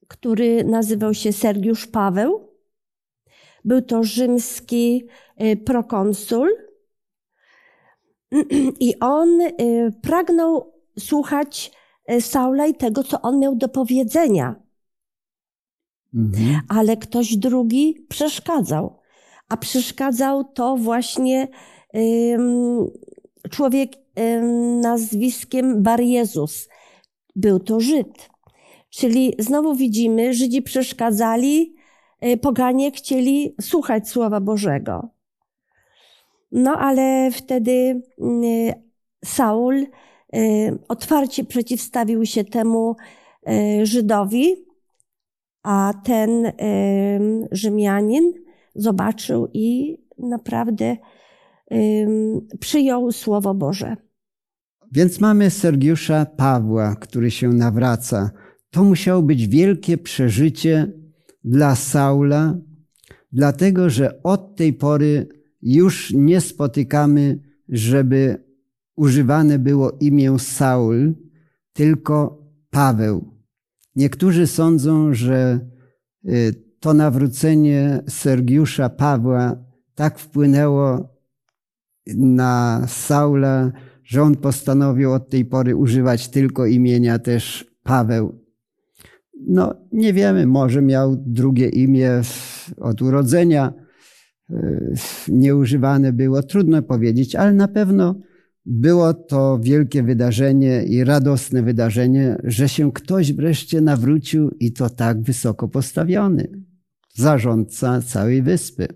który 0.08 0.64
nazywał 0.64 1.14
się 1.14 1.34
Sergiusz 1.34 1.88
Paweł. 1.88 2.47
Był 3.68 3.82
to 3.82 4.04
rzymski 4.04 5.08
y, 5.42 5.56
prokonsul 5.58 6.50
i 8.80 9.00
on 9.00 9.42
y, 9.42 9.52
pragnął 10.02 10.74
słuchać 11.00 11.72
y, 12.12 12.22
Saula 12.22 12.68
i 12.68 12.74
tego, 12.76 13.04
co 13.04 13.22
on 13.22 13.40
miał 13.40 13.56
do 13.56 13.70
powiedzenia, 13.70 14.56
Mhm. 16.16 16.62
ale 16.70 16.98
ktoś 16.98 17.38
drugi 17.38 18.06
przeszkadzał. 18.10 19.00
A 19.50 19.58
przeszkadzał 19.58 20.44
to 20.44 20.78
właśnie 20.78 21.48
ym, 21.96 22.88
człowiek 23.50 23.92
ym, 24.20 24.80
nazwiskiem 24.80 25.84
Bar 25.84 26.02
Jezus. 26.02 26.70
Był 27.36 27.60
to 27.60 27.80
Żyd. 27.80 28.30
Czyli 28.90 29.34
znowu 29.40 29.76
widzimy, 29.76 30.34
Żydzi 30.34 30.62
przeszkadzali, 30.62 31.77
poganie 32.42 32.92
chcieli 32.92 33.56
słuchać 33.62 34.10
Słowa 34.10 34.40
Bożego. 34.40 35.10
No 36.52 36.72
ale 36.72 37.32
wtedy 37.32 37.72
y, 37.72 38.74
Saul 39.26 39.76
y, 39.76 39.88
otwarcie 40.88 41.44
przeciwstawił 41.44 42.26
się 42.26 42.44
temu 42.44 42.96
y, 43.50 43.86
Żydowi, 43.86 44.56
a 45.64 45.94
ten 46.04 46.46
y, 46.46 46.54
Rzymianin 47.52 48.34
zobaczył 48.76 49.48
i 49.54 49.98
naprawdę 50.18 50.98
przyjął 52.60 53.12
Słowo 53.12 53.54
Boże. 53.54 53.98
Więc 54.92 55.20
mamy 55.20 55.50
Sergiusza 55.50 56.26
Pawła, 56.26 56.96
który 56.96 57.32
się 57.32 57.50
nawraca. 57.50 58.32
To 58.72 58.84
musiało 58.84 59.22
być 59.22 59.48
wielkie 59.48 59.98
przeżycie 59.98 60.92
dla 61.44 61.76
Saula, 61.76 62.60
dlatego 63.32 63.90
że 63.90 64.24
od 64.24 64.56
tej 64.56 64.74
pory 64.74 65.28
już 65.62 66.14
nie 66.14 66.42
spotykamy, 66.42 67.40
żeby 67.70 68.44
używane 68.96 69.60
było 69.60 69.92
imię 70.00 70.40
Saul, 70.40 71.16
tylko 71.74 72.44
Paweł. 72.70 73.38
Niektórzy 73.96 74.48
sądzą, 74.48 75.14
że 75.14 75.60
y, 76.26 76.54
to 76.80 76.94
nawrócenie 76.94 78.04
Sergiusza 78.10 78.90
Pawła 78.90 79.66
tak 79.96 80.20
wpłynęło 80.20 81.18
na 82.16 82.86
Saula, 82.88 83.72
że 84.04 84.24
on 84.24 84.36
postanowił 84.36 85.14
od 85.14 85.30
tej 85.30 85.46
pory 85.46 85.76
używać 85.76 86.30
tylko 86.30 86.66
imienia 86.66 87.20
też 87.20 87.72
Paweł. 87.84 88.47
No, 89.48 89.76
nie 89.92 90.14
wiemy, 90.14 90.48
może 90.48 90.82
miał 90.82 91.16
drugie 91.26 91.70
imię 91.70 92.22
od 92.78 93.02
urodzenia, 93.02 93.74
y, 94.50 94.94
nieużywane 95.28 96.14
było, 96.14 96.44
trudno 96.44 96.82
powiedzieć, 96.82 97.36
ale 97.36 97.54
na 97.54 97.68
pewno 97.68 98.16
było 98.66 99.14
to 99.14 99.60
wielkie 99.62 100.04
wydarzenie 100.04 100.84
i 100.84 101.04
radosne 101.04 101.64
wydarzenie, 101.64 102.38
że 102.44 102.70
się 102.70 102.92
ktoś 102.92 103.34
wreszcie 103.34 103.82
nawrócił 103.82 104.50
i 104.60 104.74
to 104.74 104.90
tak 104.90 105.22
wysoko 105.22 105.68
postawiony, 105.68 106.48
zarządca 107.16 108.02
całej 108.02 108.42
wyspy. 108.42 108.88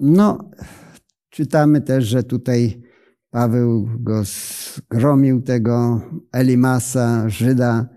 No, 0.00 0.50
czytamy 1.30 1.80
też, 1.80 2.04
że 2.04 2.22
tutaj 2.22 2.82
Paweł 3.30 3.88
go 4.00 4.22
zgromił, 4.24 5.42
tego 5.42 6.00
Elimasa, 6.32 7.28
Żyda, 7.28 7.95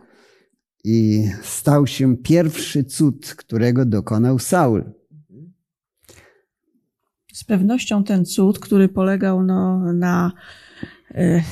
i 0.83 1.29
stał 1.43 1.87
się 1.87 2.17
pierwszy 2.17 2.83
cud, 2.83 3.35
którego 3.37 3.85
dokonał 3.85 4.39
Saul. 4.39 4.83
Z 7.33 7.43
pewnością 7.43 8.03
ten 8.03 8.25
cud, 8.25 8.59
który 8.59 8.89
polegał 8.89 9.43
no, 9.43 9.93
na 9.93 10.31
mm, 11.15 11.43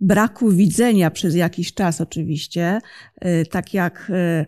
braku 0.00 0.50
widzenia 0.50 1.10
przez 1.10 1.34
jakiś 1.34 1.74
czas, 1.74 2.00
oczywiście, 2.00 2.78
e, 3.20 3.44
tak 3.44 3.74
jak 3.74 4.10
e, 4.14 4.46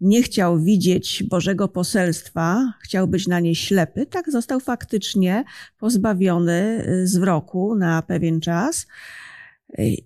nie 0.00 0.22
chciał 0.22 0.60
widzieć 0.60 1.22
Bożego 1.22 1.68
poselstwa, 1.68 2.74
chciał 2.82 3.08
być 3.08 3.26
na 3.26 3.40
nie 3.40 3.54
ślepy, 3.54 4.06
tak 4.06 4.30
został 4.30 4.60
faktycznie 4.60 5.44
pozbawiony 5.78 6.86
wzroku 7.04 7.74
na 7.74 8.02
pewien 8.02 8.40
czas. 8.40 8.86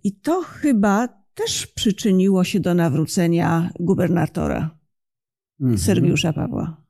I 0.04 0.12
to 0.12 0.42
chyba 0.42 1.17
też 1.38 1.66
przyczyniło 1.66 2.44
się 2.44 2.60
do 2.60 2.74
nawrócenia 2.74 3.70
gubernatora 3.80 4.78
Mhm. 5.60 5.78
Sergiusza 5.78 6.32
Pawła. 6.32 6.84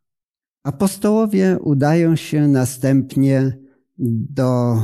Apostołowie 0.65 1.59
udają 1.61 2.17
się 2.17 2.49
następnie 2.49 3.59
do 3.99 4.77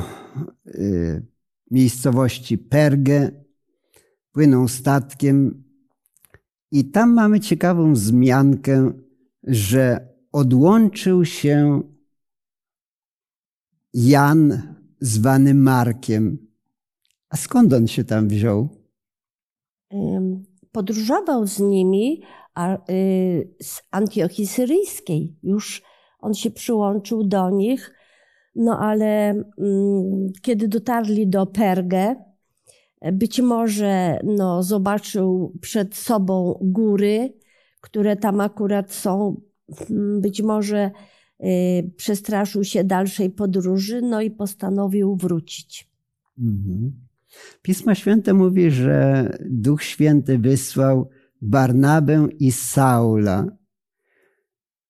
y, 0.66 1.26
miejscowości 1.70 2.58
Pergę, 2.58 3.30
płyną 4.32 4.68
statkiem 4.68 5.64
i 6.70 6.90
tam 6.90 7.12
mamy 7.12 7.40
ciekawą 7.40 7.92
wzmiankę, 7.92 8.92
że 9.42 10.08
odłączył 10.32 11.24
się 11.24 11.82
Jan 13.94 14.62
zwany 15.00 15.54
Markiem. 15.54 16.38
A 17.28 17.36
skąd 17.36 17.72
on 17.72 17.86
się 17.86 18.04
tam 18.04 18.28
wziął? 18.28 18.83
Podróżował 20.72 21.46
z 21.46 21.60
nimi 21.60 22.22
y, 22.90 23.54
z 23.62 23.82
Antiochii 23.90 24.46
Syryjskiej. 24.46 25.36
Już 25.42 25.82
on 26.20 26.34
się 26.34 26.50
przyłączył 26.50 27.24
do 27.24 27.50
nich, 27.50 27.94
no 28.54 28.78
ale 28.78 29.30
mm, 29.58 30.32
kiedy 30.42 30.68
dotarli 30.68 31.26
do 31.26 31.46
Pergę, 31.46 32.16
być 33.12 33.40
może 33.40 34.20
no, 34.24 34.62
zobaczył 34.62 35.52
przed 35.60 35.94
sobą 35.94 36.58
góry, 36.62 37.34
które 37.80 38.16
tam 38.16 38.40
akurat 38.40 38.92
są. 38.92 39.40
Być 40.20 40.42
może 40.42 40.90
y, 41.44 41.92
przestraszył 41.96 42.64
się 42.64 42.84
dalszej 42.84 43.30
podróży, 43.30 44.02
no 44.02 44.20
i 44.20 44.30
postanowił 44.30 45.16
wrócić. 45.16 45.90
Mhm. 46.38 47.03
Pismo 47.62 47.94
Święte 47.94 48.34
mówi, 48.34 48.70
że 48.70 49.28
Duch 49.50 49.82
Święty 49.82 50.38
wysłał 50.38 51.10
Barnabę 51.42 52.28
i 52.38 52.52
Saula. 52.52 53.46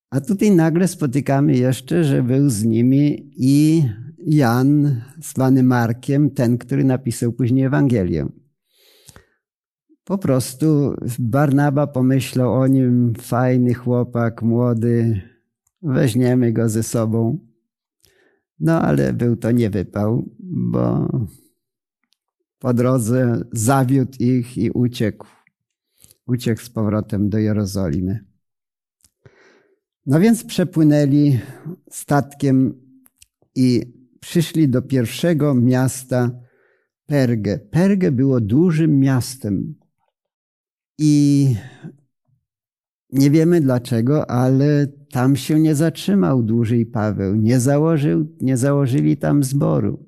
A 0.09 0.21
tutaj 0.21 0.51
nagle 0.51 0.87
spotykamy 0.87 1.57
jeszcze, 1.57 2.03
że 2.03 2.23
był 2.23 2.49
z 2.49 2.63
nimi 2.63 3.31
i 3.37 3.83
Jan, 4.17 5.01
zwany 5.21 5.63
Markiem, 5.63 6.29
ten, 6.31 6.57
który 6.57 6.83
napisał 6.83 7.33
później 7.33 7.65
Ewangelię. 7.65 8.27
Po 10.03 10.17
prostu 10.17 10.95
Barnaba 11.19 11.87
pomyślał 11.87 12.53
o 12.53 12.67
nim, 12.67 13.13
fajny 13.19 13.73
chłopak, 13.73 14.41
młody, 14.41 15.21
weźmiemy 15.81 16.53
go 16.53 16.69
ze 16.69 16.83
sobą. 16.83 17.39
No 18.59 18.81
ale 18.81 19.13
był 19.13 19.35
to 19.35 19.51
niewypał, 19.51 20.29
bo 20.39 21.09
po 22.59 22.73
drodze 22.73 23.41
zawiódł 23.51 24.17
ich 24.19 24.57
i 24.57 24.71
uciekł. 24.71 25.27
Uciekł 26.27 26.61
z 26.61 26.69
powrotem 26.69 27.29
do 27.29 27.37
Jerozolimy. 27.37 28.25
No 30.05 30.19
więc 30.19 30.43
przepłynęli 30.43 31.39
statkiem 31.89 32.73
i 33.55 33.93
przyszli 34.19 34.69
do 34.69 34.81
pierwszego 34.81 35.55
miasta 35.55 36.31
Pergę. 37.05 37.59
Pergę 37.59 38.11
było 38.11 38.41
dużym 38.41 38.99
miastem. 38.99 39.75
I 40.97 41.55
nie 43.11 43.31
wiemy 43.31 43.61
dlaczego, 43.61 44.29
ale 44.29 44.87
tam 45.11 45.35
się 45.35 45.59
nie 45.59 45.75
zatrzymał 45.75 46.43
dłużej 46.43 46.85
Paweł. 46.85 47.35
Nie, 47.35 47.59
założył, 47.59 48.35
nie 48.41 48.57
założyli 48.57 49.17
tam 49.17 49.43
zboru. 49.43 50.04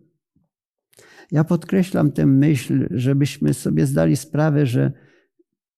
Ja 1.32 1.44
podkreślam 1.44 2.12
tę 2.12 2.26
myśl, 2.26 2.88
żebyśmy 2.92 3.54
sobie 3.54 3.86
zdali 3.86 4.16
sprawę, 4.16 4.66
że 4.66 4.92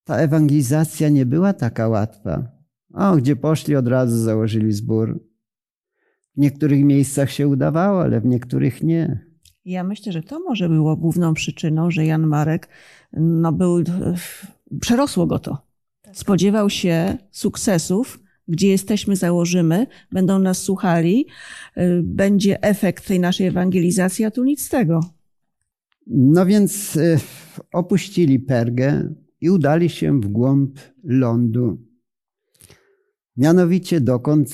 ta 0.04 0.16
ewangelizacja 0.16 1.10
nie 1.10 1.26
była 1.26 1.54
taka 1.54 1.88
łatwa. 1.88 2.52
O, 2.94 3.16
gdzie 3.16 3.36
poszli, 3.36 3.76
od 3.76 3.88
razu 3.88 4.18
założyli 4.18 4.72
zbór. 4.72 5.24
W 6.36 6.40
niektórych 6.40 6.84
miejscach 6.84 7.32
się 7.32 7.48
udawało, 7.48 8.02
ale 8.02 8.22
w 8.22 8.26
niektórych 8.26 8.84
nie. 8.84 9.30
Ja 9.66 9.84
myślę, 9.84 10.12
że 10.12 10.24
to 10.24 10.40
może 10.40 10.70
było 10.70 10.96
główną 10.96 11.34
przyczyną, 11.34 11.92
że 11.92 12.06
Jan 12.06 12.28
Marek 12.28 12.70
no, 13.14 13.52
był, 13.52 13.84
przerosło 14.82 15.28
go 15.28 15.40
to. 15.40 15.58
Spodziewał 16.14 16.70
się 16.70 17.18
sukcesów, 17.32 18.20
gdzie 18.48 18.68
jesteśmy, 18.68 19.16
założymy, 19.16 19.88
będą 20.12 20.40
nas 20.40 20.58
słuchali, 20.58 21.26
y, 21.78 22.02
będzie 22.04 22.64
efekt 22.64 23.08
tej 23.08 23.20
naszej 23.20 23.48
ewangelizacji, 23.48 24.26
a 24.26 24.32
tu 24.32 24.44
nic 24.44 24.66
z 24.66 24.70
tego. 24.70 25.19
No 26.10 26.46
więc 26.46 26.96
y, 26.96 27.20
opuścili 27.74 28.40
Pergę 28.40 29.14
i 29.42 29.50
udali 29.50 29.90
się 29.90 30.20
w 30.22 30.28
głąb 30.28 30.80
lądu. 31.04 31.78
Mianowicie 33.38 34.02
dokąd? 34.02 34.50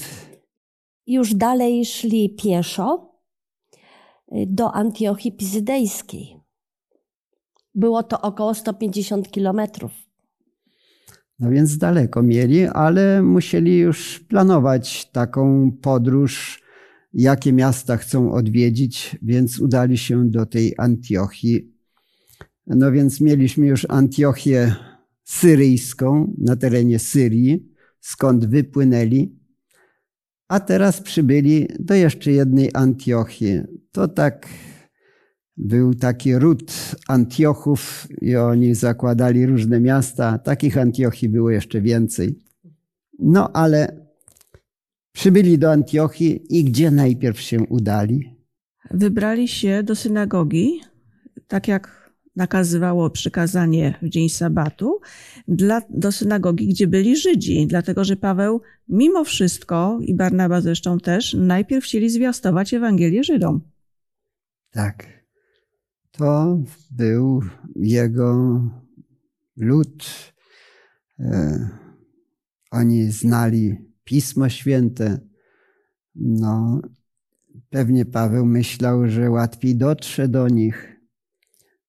Już 1.08 1.34
dalej 1.34 1.86
szli 1.86 2.36
pieszo 2.36 3.15
y, 4.32 4.46
do 4.48 4.74
Antiochii 4.74 5.32
Pizydejskiej. 5.32 6.39
Było 7.76 8.04
to 8.04 8.22
około 8.22 8.54
150 8.54 9.32
kilometrów. 9.32 9.91
No 11.39 11.50
więc 11.50 11.78
daleko 11.78 12.24
mieli, 12.24 12.65
ale 12.65 13.22
musieli 13.22 13.78
już 13.78 14.20
planować 14.20 15.12
taką 15.12 15.72
podróż, 15.82 16.62
jakie 17.15 17.54
miasta 17.54 17.97
chcą 17.97 18.32
odwiedzić, 18.32 19.17
więc 19.21 19.60
udali 19.60 19.97
się 19.97 20.30
do 20.30 20.45
tej 20.45 20.73
Antiochii. 20.78 21.75
No 22.67 22.91
więc 22.91 23.21
mieliśmy 23.21 23.67
już 23.67 23.86
Antiochię 23.89 24.75
syryjską 25.23 26.34
na 26.38 26.56
terenie 26.56 26.99
Syrii, 26.99 27.71
skąd 27.99 28.45
wypłynęli, 28.45 29.39
a 30.47 30.60
teraz 30.60 31.01
przybyli 31.01 31.67
do 31.80 31.93
jeszcze 31.93 32.32
jednej 32.32 32.69
Antiochii. 32.73 33.62
To 33.91 34.08
tak 34.08 34.47
był 35.58 35.93
taki 35.93 36.36
ród 36.36 36.71
Antiochów 37.08 38.08
i 38.21 38.36
oni 38.36 38.75
zakładali 38.75 39.45
różne 39.45 39.80
miasta. 39.80 40.38
Takich 40.38 40.78
Antiochii 40.78 41.30
było 41.30 41.49
jeszcze 41.49 41.82
więcej. 41.82 42.39
No 43.19 43.51
ale 43.54 44.05
przybyli 45.15 45.58
do 45.58 45.71
Antiochii 45.71 46.58
i 46.58 46.63
gdzie 46.63 46.91
najpierw 46.91 47.41
się 47.41 47.60
udali? 47.60 48.36
Wybrali 48.91 49.47
się 49.47 49.84
do 49.84 49.95
synagogi, 49.95 50.82
tak 51.47 51.67
jak 51.67 52.12
nakazywało 52.36 53.10
przykazanie 53.10 53.99
w 54.01 54.10
dzień 54.10 54.30
sabatu, 54.30 54.99
dla, 55.47 55.82
do 55.89 56.12
synagogi, 56.12 56.67
gdzie 56.67 56.88
byli 56.88 57.17
Żydzi, 57.17 57.67
dlatego 57.67 58.04
że 58.04 58.15
Paweł 58.15 58.62
mimo 58.89 59.23
wszystko 59.23 59.99
i 60.01 60.15
Barnaba 60.15 60.62
zresztą 60.62 60.99
też 60.99 61.34
najpierw 61.34 61.86
chcieli 61.86 62.10
zwiastować 62.10 62.73
Ewangelię 62.73 63.23
Żydom. 63.23 63.62
Tak. 64.71 65.08
To 66.12 66.58
był 66.91 67.41
jego 67.75 68.62
lud. 69.58 70.06
E, 71.19 71.69
oni 72.71 73.12
znali 73.12 73.85
Pismo 74.06 74.50
Święte. 74.50 75.20
No, 76.15 76.82
pewnie 77.70 78.06
Paweł 78.06 78.46
myślał, 78.46 79.08
że 79.08 79.30
łatwiej 79.30 79.76
dotrze 79.76 80.28
do 80.28 80.48
nich 80.48 80.96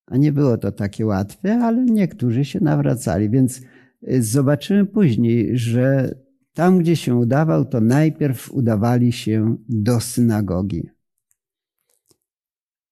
a 0.07 0.17
nie 0.17 0.33
było 0.33 0.59
to 0.59 0.73
takie 0.73 1.07
łatwe, 1.07 1.59
ale 1.63 1.85
niektórzy 1.85 2.45
się 2.45 2.61
nawracali. 2.61 3.31
Więc 3.31 3.61
y, 4.09 4.23
zobaczymy 4.23 4.87
później, 4.87 5.59
że 5.59 6.15
tam, 6.55 6.79
gdzie 6.79 6.97
się 6.97 7.15
udawał, 7.15 7.65
to 7.65 7.81
najpierw 7.81 8.53
udawali 8.53 9.13
się 9.13 9.57
do 9.69 10.01
synagogi. 10.01 10.89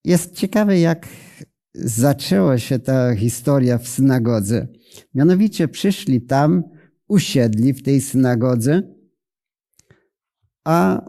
Jest 0.05 0.35
ciekawe, 0.35 0.79
jak 0.79 1.09
zaczęła 1.75 2.59
się 2.59 2.79
ta 2.79 3.15
historia 3.15 3.79
w 3.79 3.89
synagodze. 3.89 4.69
Mianowicie 5.15 5.69
przyszli 5.69 6.21
tam, 6.21 6.63
usiedli 7.09 7.73
w 7.73 7.83
tej 7.83 8.01
synagodze, 8.01 8.83
a 10.64 11.05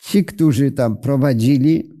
ci, 0.00 0.24
którzy 0.24 0.72
tam 0.72 0.96
prowadzili, 0.96 1.98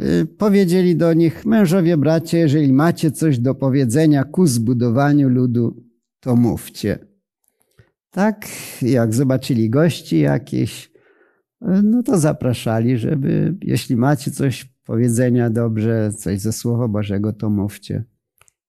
Y, 0.00 0.26
powiedzieli 0.26 0.96
do 0.96 1.12
nich, 1.12 1.46
mężowie, 1.46 1.96
bracie, 1.96 2.38
jeżeli 2.38 2.72
macie 2.72 3.10
coś 3.10 3.38
do 3.38 3.54
powiedzenia 3.54 4.24
ku 4.24 4.46
zbudowaniu 4.46 5.28
ludu, 5.28 5.84
to 6.20 6.36
mówcie. 6.36 6.98
Tak, 8.10 8.46
jak 8.82 9.14
zobaczyli 9.14 9.70
gości 9.70 10.18
jakieś, 10.18 10.92
no 11.60 12.02
to 12.02 12.18
zapraszali, 12.18 12.98
żeby, 12.98 13.54
jeśli 13.62 13.96
macie 13.96 14.30
coś 14.30 14.64
powiedzenia 14.84 15.50
dobrze, 15.50 16.12
coś 16.18 16.40
ze 16.40 16.52
Słowa 16.52 16.88
Bożego, 16.88 17.32
to 17.32 17.50
mówcie. 17.50 18.04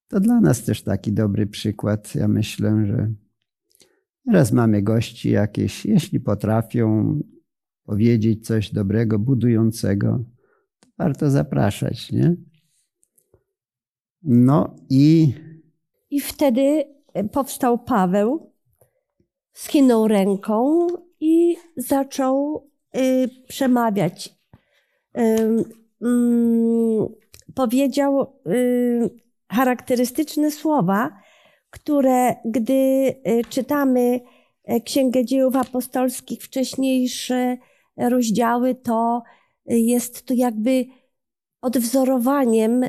To 0.08 0.20
dla 0.20 0.42
nas 0.42 0.64
też 0.64 0.84
taki 0.84 1.14
dobry 1.14 1.48
przykład. 1.48 2.16
Ja 2.16 2.28
myślę, 2.28 2.86
że 2.86 3.12
teraz 4.26 4.52
mamy 4.52 4.82
gości 4.82 5.30
jakieś, 5.30 5.86
jeśli 5.86 6.20
potrafią 6.20 7.20
powiedzieć 7.84 8.48
coś 8.48 8.74
dobrego, 8.74 9.20
budującego, 9.20 10.24
warto 10.98 11.30
zapraszać, 11.30 12.12
nie? 12.12 12.36
No 14.24 14.76
i. 14.90 15.34
I 16.10 16.20
wtedy 16.20 16.84
powstał 17.32 17.80
Paweł, 17.80 18.54
skinął 19.54 20.08
ręką 20.08 20.88
i 21.20 21.58
zaczął 21.78 22.68
y, 22.98 23.30
przemawiać. 23.48 24.36
Y, 25.18 25.22
y, 25.22 26.06
powiedział 27.56 28.42
charakterystyczne 29.50 30.52
słowa, 30.52 31.22
które 31.72 32.36
gdy 32.46 32.74
y, 32.74 33.42
czytamy 33.50 34.20
y, 34.72 34.82
Księgę 34.82 35.26
Dziejów 35.26 35.56
Apostolskich, 35.56 36.44
wcześniejsze 36.44 37.58
rozdziały, 37.98 38.76
to 38.76 39.24
jest 39.66 40.26
to 40.26 40.34
jakby 40.34 40.86
odwzorowaniem 41.62 42.84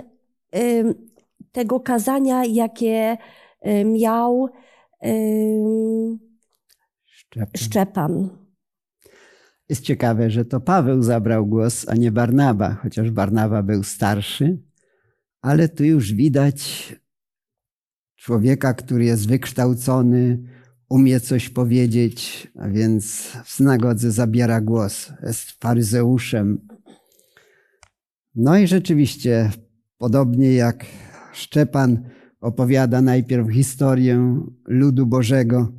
tego 1.53 1.81
kazania, 1.81 2.45
jakie 2.45 3.17
miał 3.85 4.49
Szczepan. 7.05 7.49
Szczepan. 7.57 8.29
Jest 9.69 9.83
ciekawe, 9.85 10.31
że 10.31 10.45
to 10.45 10.61
Paweł 10.61 11.03
zabrał 11.03 11.47
głos, 11.47 11.89
a 11.89 11.95
nie 11.95 12.13
Barnaba, 12.13 12.75
chociaż 12.75 13.11
Barnaba 13.11 13.63
był 13.63 13.83
starszy, 13.83 14.59
ale 15.41 15.69
tu 15.69 15.85
już 15.85 16.13
widać 16.13 16.93
człowieka, 18.23 18.75
który 18.75 19.05
jest 19.05 19.29
wykształcony, 19.29 20.43
umie 20.89 21.21
coś 21.21 21.49
powiedzieć, 21.49 22.49
a 22.59 22.69
więc 22.69 23.33
w 23.45 23.51
synagodze 23.51 24.11
zabiera 24.13 24.61
głos, 24.61 25.13
jest 25.23 25.51
faryzeuszem. 25.51 26.69
No 28.35 28.59
i 28.59 28.67
rzeczywiście, 28.67 29.51
podobnie 29.99 30.55
jak 30.55 30.87
Szczepan 31.33 32.11
opowiada 32.41 33.03
najpierw 33.03 33.53
historię 33.53 34.43
ludu 34.67 35.07
Bożego, 35.07 35.73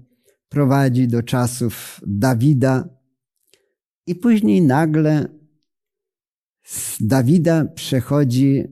prowadzi 0.50 1.08
do 1.08 1.24
czasów 1.24 2.02
Dawida 2.08 2.90
i 4.08 4.16
później 4.16 4.62
nagle 4.62 5.28
z 6.64 7.08
Dawida 7.08 7.66
przechodzi 7.66 8.64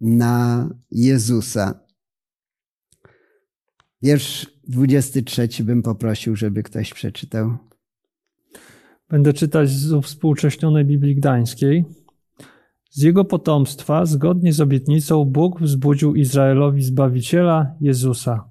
na 0.00 0.68
Jezusa. 0.90 1.87
Wiersz 4.02 4.46
23 4.68 5.64
bym 5.64 5.82
poprosił, 5.82 6.36
żeby 6.36 6.62
ktoś 6.62 6.94
przeczytał. 6.94 7.56
Będę 9.10 9.32
czytać 9.32 9.70
z 9.70 10.04
współcześnionej 10.04 10.84
Biblii 10.84 11.16
Gdańskiej. 11.16 11.84
Z 12.90 13.02
jego 13.02 13.24
potomstwa, 13.24 14.06
zgodnie 14.06 14.52
z 14.52 14.60
obietnicą, 14.60 15.24
Bóg 15.24 15.60
wzbudził 15.60 16.14
Izraelowi 16.14 16.82
Zbawiciela 16.82 17.76
Jezusa. 17.80 18.50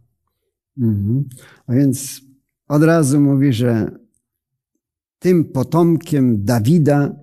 Mhm. 0.77 1.23
A 1.67 1.73
więc 1.73 2.21
od 2.67 2.83
razu 2.83 3.21
mówi, 3.21 3.53
że 3.53 3.91
tym 5.19 5.45
potomkiem 5.45 6.45
Dawida, 6.45 7.15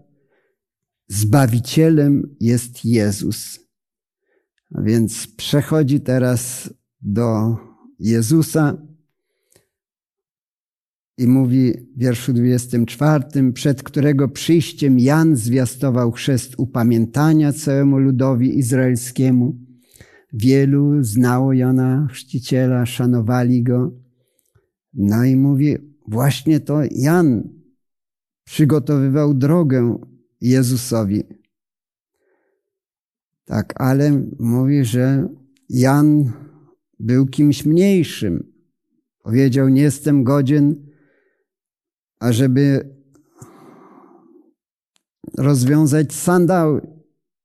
Zbawicielem 1.08 2.36
jest 2.40 2.84
Jezus. 2.84 3.60
A 4.74 4.82
więc 4.82 5.26
przechodzi 5.36 6.00
teraz 6.00 6.74
do 7.00 7.56
Jezusa 8.04 8.76
i 11.18 11.26
mówi 11.26 11.72
w 11.96 11.98
wierszu 11.98 12.32
24, 12.32 13.52
przed 13.52 13.82
którego 13.82 14.28
przyjściem 14.28 14.98
Jan 14.98 15.36
zwiastował 15.36 16.12
chrzest 16.12 16.54
upamiętania 16.58 17.52
całemu 17.52 17.98
ludowi 17.98 18.58
izraelskiemu. 18.58 19.58
Wielu 20.32 21.02
znało 21.02 21.52
Jana 21.52 22.08
Chrzciciela, 22.10 22.86
szanowali 22.86 23.62
go. 23.62 23.92
No 24.94 25.24
i 25.24 25.36
mówi, 25.36 25.76
właśnie 26.08 26.60
to 26.60 26.80
Jan 26.90 27.48
przygotowywał 28.44 29.34
drogę 29.34 29.98
Jezusowi. 30.40 31.22
Tak, 33.44 33.74
ale 33.76 34.22
mówi, 34.38 34.84
że 34.84 35.28
Jan 35.68 36.32
był 37.00 37.26
kimś 37.26 37.64
mniejszym. 37.64 38.52
Powiedział, 39.18 39.68
nie 39.68 39.82
jestem 39.82 40.24
godzien, 40.24 40.86
ażeby 42.20 42.94
rozwiązać 45.38 46.14
sandał 46.14 46.80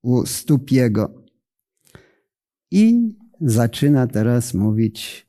u 0.02 0.26
stóp 0.26 0.72
jego. 0.72 1.24
I 2.72 3.16
zaczyna 3.42 4.08
teraz 4.08 4.54
mówić, 4.54 5.28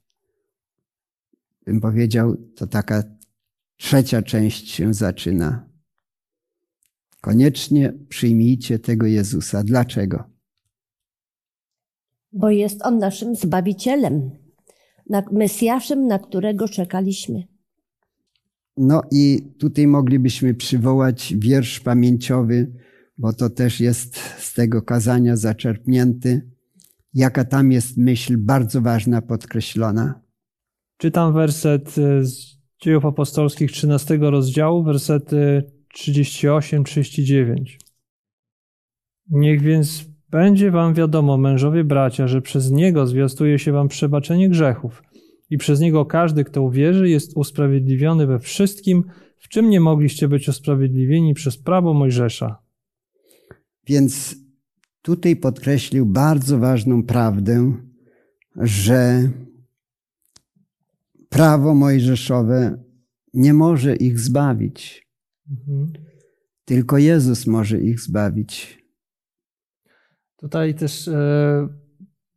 bym 1.66 1.80
powiedział, 1.80 2.36
to 2.36 2.66
taka 2.66 3.02
trzecia 3.76 4.22
część 4.22 4.70
się 4.70 4.94
zaczyna. 4.94 5.70
Koniecznie 7.20 7.92
przyjmijcie 8.08 8.78
tego 8.78 9.06
Jezusa. 9.06 9.64
Dlaczego? 9.64 10.39
Bo 12.32 12.50
jest 12.50 12.86
On 12.86 12.98
naszym 12.98 13.34
Zbawicielem, 13.34 14.30
Mesjaszem, 15.32 16.06
na 16.06 16.18
którego 16.18 16.68
czekaliśmy. 16.68 17.42
No 18.76 19.02
i 19.10 19.52
tutaj 19.58 19.86
moglibyśmy 19.86 20.54
przywołać 20.54 21.34
wiersz 21.38 21.80
pamięciowy, 21.80 22.72
bo 23.18 23.32
to 23.32 23.50
też 23.50 23.80
jest 23.80 24.16
z 24.16 24.54
tego 24.54 24.82
kazania 24.82 25.36
zaczerpnięty. 25.36 26.50
Jaka 27.14 27.44
tam 27.44 27.72
jest 27.72 27.96
myśl 27.96 28.36
bardzo 28.38 28.80
ważna, 28.80 29.22
podkreślona. 29.22 30.20
Czytam 30.96 31.32
werset 31.32 31.90
z 32.20 32.60
Dziejów 32.82 33.04
Apostolskich 33.04 33.72
13 33.72 34.16
rozdziału, 34.16 34.84
wersety 34.84 35.62
38-39. 35.98 37.76
Niech 39.30 39.62
więc 39.62 40.04
będzie 40.30 40.70
wam 40.70 40.94
wiadomo, 40.94 41.36
mężowie 41.36 41.84
bracia, 41.84 42.26
że 42.28 42.42
przez 42.42 42.70
niego 42.70 43.06
zwiastuje 43.06 43.58
się 43.58 43.72
wam 43.72 43.88
przebaczenie 43.88 44.48
grzechów 44.48 45.02
i 45.50 45.58
przez 45.58 45.80
niego 45.80 46.06
każdy, 46.06 46.44
kto 46.44 46.62
uwierzy, 46.62 47.08
jest 47.08 47.36
usprawiedliwiony 47.36 48.26
we 48.26 48.38
wszystkim, 48.38 49.04
w 49.36 49.48
czym 49.48 49.70
nie 49.70 49.80
mogliście 49.80 50.28
być 50.28 50.48
usprawiedliwieni 50.48 51.34
przez 51.34 51.58
prawo 51.58 51.94
Mojżesza. 51.94 52.58
Więc 53.86 54.36
tutaj 55.02 55.36
podkreślił 55.36 56.06
bardzo 56.06 56.58
ważną 56.58 57.02
prawdę, 57.02 57.72
że 58.56 59.30
prawo 61.28 61.74
mojżeszowe 61.74 62.84
nie 63.34 63.54
może 63.54 63.96
ich 63.96 64.20
zbawić. 64.20 65.08
Mhm. 65.50 65.92
Tylko 66.64 66.98
Jezus 66.98 67.46
może 67.46 67.80
ich 67.80 68.00
zbawić. 68.00 68.79
Tutaj 70.40 70.74
też 70.74 71.08
e, 71.08 71.68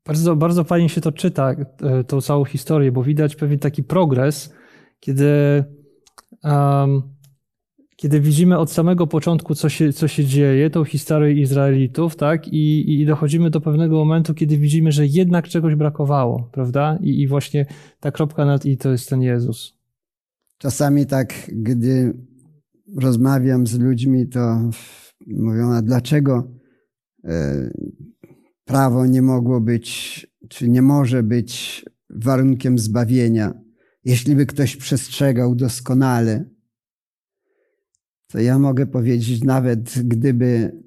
bardzo, 0.06 0.36
bardzo 0.36 0.64
fajnie 0.64 0.90
się 0.90 1.02
to 1.02 1.12
czyta, 1.12 1.52
e, 1.52 2.04
tą 2.04 2.22
całą 2.22 2.46
historię, 2.46 2.92
bo 2.92 3.04
widać 3.04 3.36
pewien 3.36 3.60
taki 3.60 3.84
progres, 3.84 4.54
kiedy, 5.00 5.64
um, 6.44 7.02
kiedy 7.96 8.20
widzimy 8.20 8.58
od 8.58 8.72
samego 8.72 9.08
początku, 9.08 9.56
co 9.56 9.70
się, 9.70 9.94
co 9.94 10.08
się 10.08 10.26
dzieje, 10.26 10.70
tą 10.70 10.84
historię 10.84 11.42
Izraelitów, 11.42 12.16
tak? 12.16 12.48
I, 12.48 12.94
I 13.02 13.06
dochodzimy 13.06 13.50
do 13.50 13.62
pewnego 13.62 13.96
momentu, 13.96 14.34
kiedy 14.34 14.58
widzimy, 14.58 14.92
że 14.92 15.08
jednak 15.08 15.48
czegoś 15.48 15.76
brakowało, 15.76 16.50
prawda? 16.52 16.98
I, 17.02 17.22
i 17.22 17.28
właśnie 17.28 17.66
ta 18.00 18.12
kropka 18.12 18.46
nad 18.46 18.66
i 18.66 18.78
to 18.78 18.92
jest 18.92 19.10
ten 19.10 19.22
Jezus. 19.22 19.78
Czasami 20.58 21.06
tak, 21.06 21.34
gdy 21.54 22.14
rozmawiam 22.96 23.68
z 23.68 23.80
ludźmi, 23.80 24.28
to 24.28 24.70
mówią, 25.28 25.72
a 25.72 25.82
dlaczego 25.82 26.48
prawo 28.66 29.06
nie 29.06 29.22
mogło 29.22 29.62
być, 29.62 30.28
czy 30.50 30.70
nie 30.70 30.82
może 30.82 31.24
być 31.24 31.86
warunkiem 32.10 32.80
zbawienia? 32.80 33.54
Jeśli 34.06 34.36
by 34.36 34.46
ktoś 34.46 34.76
przestrzegał 34.76 35.56
doskonale, 35.56 36.46
to 38.28 38.40
ja 38.40 38.60
mogę 38.60 38.88
powiedzieć, 38.88 39.44
nawet 39.44 39.94
gdyby 40.04 40.82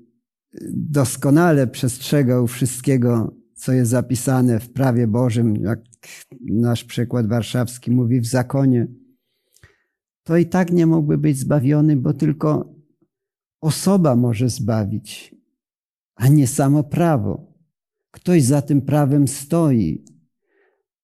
doskonale 0.72 1.66
przestrzegał 1.66 2.46
wszystkiego, 2.46 3.36
co 3.54 3.72
jest 3.72 3.90
zapisane 3.90 4.60
w 4.60 4.72
prawie 4.72 5.06
Bożym, 5.06 5.56
jak 5.56 5.80
nasz 6.40 6.84
przykład 6.84 7.26
warszawski 7.26 7.90
mówi 7.90 8.20
w 8.20 8.26
zakonie, 8.26 8.86
to 10.22 10.36
i 10.36 10.46
tak 10.46 10.72
nie 10.72 10.86
mógłby 10.86 11.18
być 11.18 11.38
zbawiony, 11.38 11.96
bo 11.96 12.14
tylko 12.14 12.74
osoba 13.60 14.16
może 14.16 14.48
zbawić, 14.48 15.35
a 16.16 16.28
nie 16.28 16.46
samo 16.46 16.84
prawo. 16.84 17.52
Ktoś 18.10 18.42
za 18.42 18.62
tym 18.62 18.82
prawem 18.82 19.28
stoi. 19.28 20.04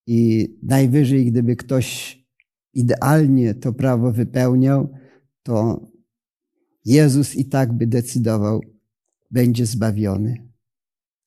I 0.07 0.49
najwyżej, 0.63 1.27
gdyby 1.27 1.57
ktoś 1.57 2.19
idealnie 2.75 3.55
to 3.55 3.73
prawo 3.73 4.13
wypełniał, 4.13 4.93
to 5.43 5.87
Jezus 6.85 7.35
i 7.35 7.45
tak 7.45 7.73
by 7.73 7.87
decydował, 7.87 8.61
będzie 9.31 9.67
zbawiony. 9.67 10.49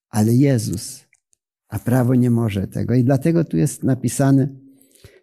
Ale 0.09 0.33
Jezus, 0.33 1.05
a 1.67 1.79
prawo 1.79 2.15
nie 2.15 2.31
może 2.31 2.67
tego. 2.67 2.93
I 2.93 3.03
dlatego 3.03 3.43
tu 3.43 3.57
jest 3.57 3.83
napisane, 3.83 4.55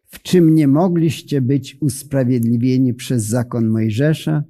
w 0.06 0.22
czym 0.22 0.54
nie 0.54 0.68
mogliście 0.68 1.40
być 1.40 1.76
usprawiedliwieni 1.80 2.94
przez 2.94 3.24
zakon 3.24 3.68
Mojżesza, 3.68 4.44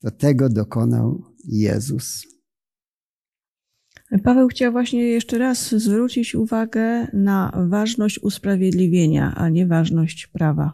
to 0.00 0.10
tego 0.10 0.48
dokonał 0.48 1.24
Jezus. 1.44 2.26
Paweł 4.18 4.48
chciał 4.48 4.72
właśnie 4.72 5.02
jeszcze 5.02 5.38
raz 5.38 5.74
zwrócić 5.74 6.34
uwagę 6.34 7.06
na 7.12 7.52
ważność 7.68 8.18
usprawiedliwienia, 8.18 9.34
a 9.36 9.48
nie 9.48 9.66
ważność 9.66 10.26
prawa. 10.26 10.72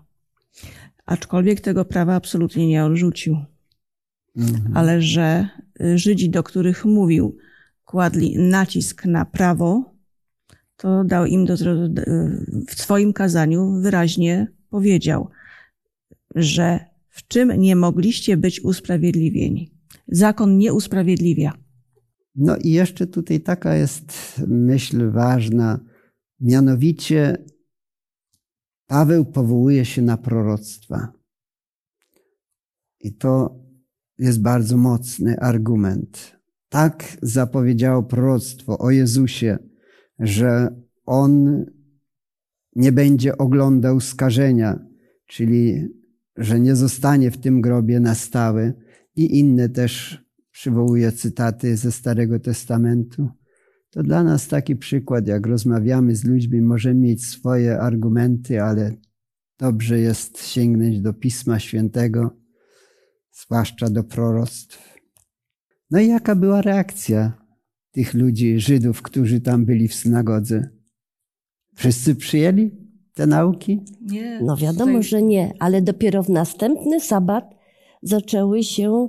Aczkolwiek 1.07 1.61
tego 1.61 1.85
prawa 1.85 2.15
absolutnie 2.15 2.67
nie 2.67 2.85
odrzucił. 2.85 3.37
Mhm. 4.37 4.77
Ale 4.77 5.03
że 5.03 5.49
Żydzi, 5.95 6.31
do 6.31 6.43
których 6.43 6.85
mówił, 6.85 7.37
kładli 7.85 8.39
nacisk 8.39 9.05
na 9.05 9.25
prawo, 9.25 9.95
to 10.77 11.05
dał 11.05 11.27
im 11.27 11.45
do, 11.45 11.57
w 12.69 12.75
swoim 12.75 13.13
kazaniu 13.13 13.81
wyraźnie 13.81 14.47
powiedział, 14.71 15.29
że 16.35 16.81
w 17.09 17.29
czym 17.29 17.53
nie 17.53 17.77
mogliście 17.77 18.37
być 18.37 18.61
usprawiedliwieni. 18.61 19.71
Zakon 20.09 20.59
nie 20.59 20.73
usprawiedliwia. 20.73 21.53
No 22.37 22.57
i 22.57 22.71
jeszcze 22.71 23.07
tutaj 23.07 23.41
taka 23.41 23.75
jest 23.75 24.13
myśl 24.47 25.11
ważna, 25.11 25.81
mianowicie 26.41 27.45
Paweł 28.87 29.25
powołuje 29.25 29.85
się 29.85 30.03
na 30.03 30.17
proroctwa. 30.17 31.13
I 33.01 33.15
to 33.15 33.61
jest 34.19 34.43
bardzo 34.43 34.77
mocny 34.77 35.41
argument. 35.41 36.37
Tak 36.69 37.17
zapowiedziało 37.23 38.03
proroctwo 38.03 38.79
o 38.79 38.91
Jezusie, 38.91 39.59
że 40.19 40.81
On 41.05 41.65
nie 42.77 42.93
będzie 42.93 43.39
oglądał 43.39 44.01
skażenia, 44.01 44.87
czyli 45.27 45.89
że 46.37 46.61
nie 46.61 46.77
zostanie 46.77 47.31
w 47.31 47.39
tym 47.39 47.61
grobie 47.61 48.01
na 48.01 48.15
stałe 48.15 48.73
i 49.17 49.39
inne 49.39 49.69
też 49.69 50.26
przywołuje 50.57 51.13
cytaty 51.13 51.77
ze 51.77 51.93
Starego 51.93 52.41
Testamentu. 52.41 53.29
To 53.91 54.03
dla 54.03 54.25
nas 54.25 54.49
taki 54.49 54.77
przykład, 54.77 55.27
jak 55.27 55.47
rozmawiamy 55.47 56.17
z 56.17 56.25
ludźmi, 56.25 56.61
możemy 56.61 57.01
mieć 57.01 57.27
swoje 57.27 57.79
argumenty, 57.79 58.63
ale 58.63 58.93
dobrze 59.59 59.99
jest 59.99 60.47
sięgnąć 60.47 61.01
do 61.01 61.13
Pisma 61.13 61.59
Świętego, 61.59 62.31
zwłaszcza 63.33 63.91
do 63.91 64.05
proroctw. 64.05 64.99
No 65.91 66.01
i 66.01 66.09
jaka 66.09 66.35
była 66.35 66.63
reakcja 66.63 67.33
tych 67.93 68.15
ludzi, 68.15 68.61
Żydów, 68.61 69.03
którzy 69.03 69.41
tam 69.41 69.65
byli 69.65 69.89
w 69.89 69.95
synagodze? 69.95 70.69
Wszyscy 71.75 72.15
przyjęli 72.15 72.71
te 73.15 73.27
nauki? 73.27 73.85
Nie. 74.01 74.41
No 74.43 74.57
wiadomo, 74.57 75.03
że 75.03 75.23
nie, 75.23 75.53
ale 75.59 75.83
dopiero 75.83 76.23
w 76.23 76.29
następny 76.29 77.01
sabat 77.01 77.55
zaczęły 78.03 78.63
się 78.63 79.09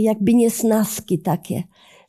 jakby 0.00 0.34
niesnaski 0.34 1.18
takie. 1.18 1.62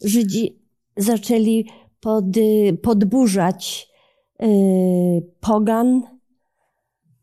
Żydzi 0.05 0.59
zaczęli 0.97 1.65
pod, 1.99 2.38
y, 2.38 2.77
podburzać 2.81 3.89
y, 4.43 4.45
pogan, 5.39 6.01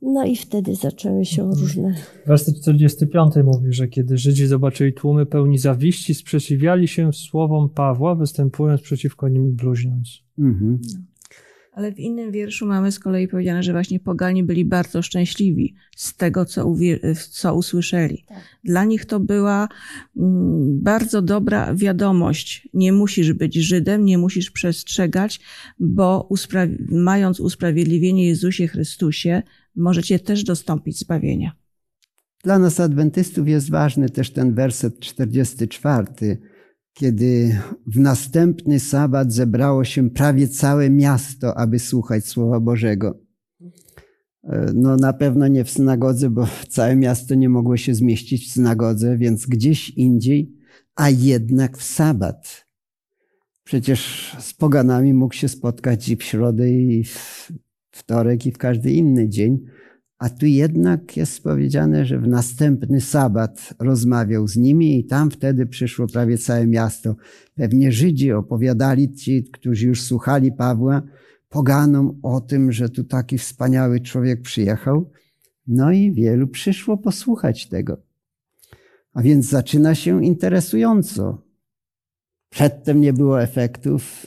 no 0.02 0.24
i 0.24 0.36
wtedy 0.36 0.74
zaczęły 0.74 1.24
się 1.24 1.42
Mhm. 1.42 1.60
różne... 1.60 1.94
Werset 2.26 2.60
45 2.62 3.34
mówi, 3.44 3.72
że 3.72 3.88
kiedy 3.88 4.18
Żydzi 4.18 4.46
zobaczyli 4.46 4.92
tłumy 4.92 5.26
pełni 5.26 5.58
zawiści, 5.58 6.14
sprzeciwiali 6.14 6.88
się 6.88 7.12
słowom 7.12 7.68
Pawła, 7.68 8.14
występując 8.14 8.80
przeciwko 8.80 9.28
nim 9.28 9.48
i 9.48 9.52
bluźniąc. 9.52 10.08
Mhm. 10.38 10.78
Ale 11.81 11.93
w 11.93 11.99
innym 11.99 12.33
wierszu 12.33 12.66
mamy 12.66 12.93
z 12.93 12.99
kolei 12.99 13.29
powiedziane, 13.29 13.62
że 13.62 13.73
właśnie 13.73 14.01
pogani 14.01 14.45
byli 14.45 14.64
bardzo 14.64 15.03
szczęśliwi 15.03 15.75
z 15.97 16.16
tego, 16.16 16.45
co, 16.45 16.66
uwie- 16.66 16.99
co 17.31 17.55
usłyszeli. 17.55 18.25
Dla 18.64 18.85
nich 18.85 19.05
to 19.05 19.21
była 19.21 19.69
mm, 20.16 20.81
bardzo 20.83 21.23
dobra 21.23 21.75
wiadomość. 21.75 22.69
Nie 22.75 22.93
musisz 22.93 23.33
być 23.33 23.55
Żydem, 23.55 24.05
nie 24.05 24.19
musisz 24.19 24.51
przestrzegać, 24.51 25.40
bo 25.79 26.29
uspra- 26.31 26.77
mając 26.90 27.40
usprawiedliwienie 27.40 28.27
Jezusie 28.27 28.69
Chrystusie, 28.69 29.43
możecie 29.77 30.19
też 30.19 30.45
dostąpić 30.45 30.99
zbawienia. 30.99 31.53
Dla 32.45 32.59
nas, 32.59 32.81
adwentystów, 32.81 33.49
jest 33.49 33.71
ważny 33.71 34.11
też 34.11 34.31
ten 34.31 34.55
werset 34.55 35.01
44, 35.01 36.38
kiedy 36.92 37.59
w 37.87 37.98
następny 37.98 38.81
sabat 38.81 39.33
zebrało 39.33 39.85
się 39.85 40.11
prawie 40.11 40.48
całe 40.48 40.90
miasto, 40.90 41.59
aby 41.59 41.79
słuchać 41.79 42.26
Słowa 42.26 42.61
Bożego. 42.61 43.20
E, 44.44 44.72
No 44.74 44.96
na 44.96 45.12
pewno 45.12 45.48
nie 45.48 45.64
w 45.64 45.70
synagodze, 45.70 46.31
bo 46.31 46.46
całe 46.68 46.96
miasto 46.96 47.35
nie 47.35 47.48
mogło 47.48 47.76
się 47.76 47.94
zmieścić 47.94 48.48
w 48.48 48.53
synagodze, 48.53 49.18
więc 49.18 49.46
gdzieś 49.46 49.90
indziej, 49.90 50.53
a 50.94 51.11
jednak 51.11 51.79
w 51.79 51.83
sabat. 51.83 52.66
Przecież 53.64 54.33
z 54.38 54.55
poganami 54.55 55.14
mógł 55.14 55.35
się 55.35 55.48
spotkać 55.48 56.09
i 56.09 56.16
w 56.16 56.22
środę, 56.22 56.70
i 56.70 57.05
w 57.05 57.53
wtorek, 57.90 58.46
i 58.46 58.53
w 58.53 58.59
każdy 58.59 58.92
inny 58.92 59.29
dzień. 59.29 59.59
A 60.20 60.28
tu 60.28 60.46
jednak 60.46 61.16
jest 61.16 61.42
powiedziane, 61.42 62.04
że 62.06 62.18
w 62.18 62.28
następny 62.28 63.00
sabat 63.00 63.74
rozmawiał 63.78 64.48
z 64.48 64.56
nimi 64.56 64.98
i 64.98 65.04
tam 65.04 65.30
wtedy 65.30 65.66
przyszło 65.66 66.06
prawie 66.06 66.38
całe 66.38 66.66
miasto. 66.66 67.16
Pewnie 67.54 67.92
Żydzi 67.92 68.33
opowiadali, 68.33 69.14
ci, 69.14 69.44
którzy 69.52 69.87
już 69.87 70.02
słuchali 70.02 70.52
Pawła, 70.52 71.02
poganom 71.48 72.18
o 72.22 72.40
tym, 72.40 72.72
że 72.72 72.88
tu 72.88 73.04
taki 73.04 73.38
wspaniały 73.38 74.00
człowiek 74.00 74.42
przyjechał. 74.42 75.11
No 75.66 75.92
i 75.92 76.12
wielu 76.12 76.48
przyszło 76.48 76.96
posłuchać 76.96 77.68
tego. 77.68 78.02
A 79.12 79.22
więc 79.22 79.46
zaczyna 79.46 79.94
się 79.94 80.24
interesująco. 80.24 81.42
Przedtem 82.50 83.00
nie 83.00 83.12
było 83.12 83.42
efektów, 83.42 84.26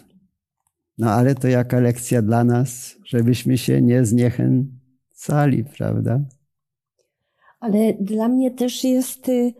no 0.97 1.11
ale 1.11 1.35
to 1.35 1.47
jaka 1.47 1.79
lekcja 1.79 2.21
dla 2.21 2.43
nas, 2.43 2.95
żebyśmy 3.05 3.57
się 3.57 3.81
nie 3.81 4.05
zniechęcali, 5.23 5.63
prawda? 5.63 6.19
Ale 7.59 7.93
dla 7.93 8.27
mnie 8.27 8.51
też 8.51 8.83
jest 8.83 9.29
y, 9.29 9.53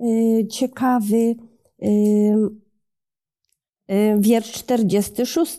y, 0.00 0.46
ciekawy 0.50 1.34
y, 1.82 2.36
wiersz 4.18 4.52
46. 4.52 5.58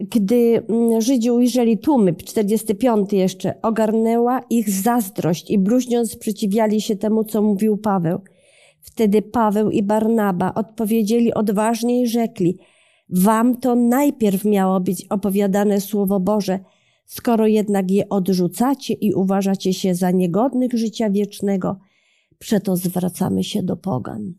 Gdy 0.00 0.62
mm, 0.68 1.00
Żydzi 1.00 1.30
ujrzeli 1.30 1.78
tłumy, 1.78 2.14
45 2.14 3.12
jeszcze, 3.12 3.62
ogarnęła 3.62 4.40
ich 4.50 4.70
zazdrość 4.70 5.50
i 5.50 5.58
bluźniąc 5.58 6.12
sprzeciwiali 6.12 6.80
się 6.80 6.96
temu, 6.96 7.24
co 7.24 7.42
mówił 7.42 7.76
Paweł. 7.76 8.20
Wtedy 8.80 9.22
Paweł 9.22 9.70
i 9.70 9.82
Barnaba 9.82 10.54
odpowiedzieli 10.54 11.34
odważnie 11.34 12.02
i 12.02 12.06
rzekli: 12.06 12.58
Wam 13.08 13.56
to 13.56 13.74
najpierw 13.74 14.44
miało 14.44 14.80
być 14.80 15.06
opowiadane 15.10 15.80
Słowo 15.80 16.20
Boże, 16.20 16.58
skoro 17.04 17.46
jednak 17.46 17.90
je 17.90 18.08
odrzucacie 18.08 18.94
i 18.94 19.14
uważacie 19.14 19.74
się 19.74 19.94
za 19.94 20.10
niegodnych 20.10 20.72
życia 20.72 21.10
wiecznego, 21.10 21.80
przeto 22.38 22.76
zwracamy 22.76 23.44
się 23.44 23.62
do 23.62 23.76
pogan. 23.76 24.34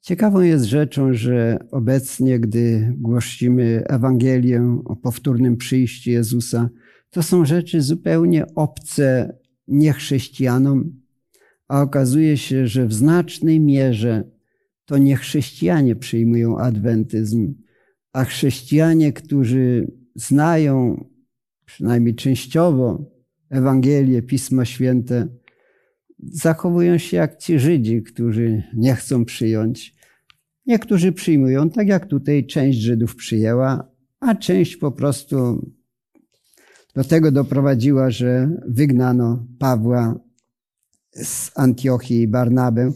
Ciekawą 0.00 0.40
jest 0.40 0.64
rzeczą, 0.64 1.14
że 1.14 1.58
obecnie, 1.70 2.40
gdy 2.40 2.94
głosimy 2.98 3.82
Ewangelię 3.88 4.80
o 4.84 4.96
powtórnym 4.96 5.56
przyjściu 5.56 6.10
Jezusa, 6.10 6.70
to 7.10 7.22
są 7.22 7.44
rzeczy 7.44 7.82
zupełnie 7.82 8.54
obce 8.54 9.36
niechrześcijanom, 9.68 11.02
a 11.68 11.82
okazuje 11.82 12.36
się, 12.36 12.66
że 12.66 12.86
w 12.86 12.92
znacznej 12.92 13.60
mierze 13.60 14.24
to 14.84 14.98
niechrześcijanie 14.98 15.96
przyjmują 15.96 16.58
adwentyzm, 16.58 17.54
a 18.12 18.24
chrześcijanie, 18.24 19.12
którzy 19.12 19.92
znają 20.14 21.04
przynajmniej 21.72 22.14
częściowo 22.14 23.04
Ewangelię, 23.50 24.22
Pismo 24.22 24.64
Święte, 24.64 25.28
zachowują 26.18 26.98
się 26.98 27.16
jak 27.16 27.38
ci 27.38 27.58
Żydzi, 27.58 28.02
którzy 28.02 28.62
nie 28.74 28.94
chcą 28.94 29.24
przyjąć. 29.24 29.94
Niektórzy 30.66 31.12
przyjmują, 31.12 31.70
tak 31.70 31.88
jak 31.88 32.06
tutaj 32.06 32.46
część 32.46 32.78
Żydów 32.78 33.16
przyjęła, 33.16 33.88
a 34.20 34.34
część 34.34 34.76
po 34.76 34.92
prostu 34.92 35.70
do 36.94 37.04
tego 37.04 37.32
doprowadziła, 37.32 38.10
że 38.10 38.50
wygnano 38.68 39.46
Pawła 39.58 40.20
z 41.12 41.50
Antiochii 41.54 42.20
i 42.20 42.28
Barnabę 42.28 42.92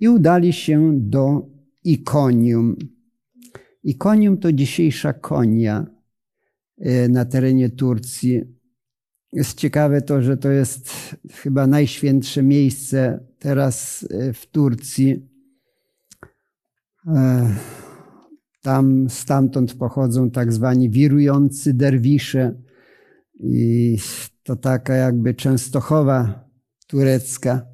i 0.00 0.08
udali 0.08 0.52
się 0.52 0.92
do 1.00 1.46
Ikonium. 1.84 2.76
Ikonium 3.82 4.38
to 4.38 4.52
dzisiejsza 4.52 5.12
Konia 5.12 5.93
na 7.08 7.24
terenie 7.24 7.70
Turcji. 7.70 8.42
Jest 9.32 9.58
ciekawe 9.58 10.02
to, 10.02 10.22
że 10.22 10.36
to 10.36 10.50
jest 10.50 10.90
chyba 11.32 11.66
najświętsze 11.66 12.42
miejsce 12.42 13.24
teraz 13.38 14.06
e, 14.10 14.32
w 14.32 14.46
Turcji. 14.46 15.28
E, 17.06 17.54
Tam 18.62 19.10
stamtąd 19.10 19.74
pochodzą 19.74 20.30
tak 20.30 20.52
zwani 20.52 20.90
wirujący 20.90 21.74
derwisze 21.74 22.62
i 23.40 23.96
to 24.42 24.56
taka 24.56 24.94
jakby 24.94 25.34
Częstochowa 25.34 26.48
turecka. 26.86 27.66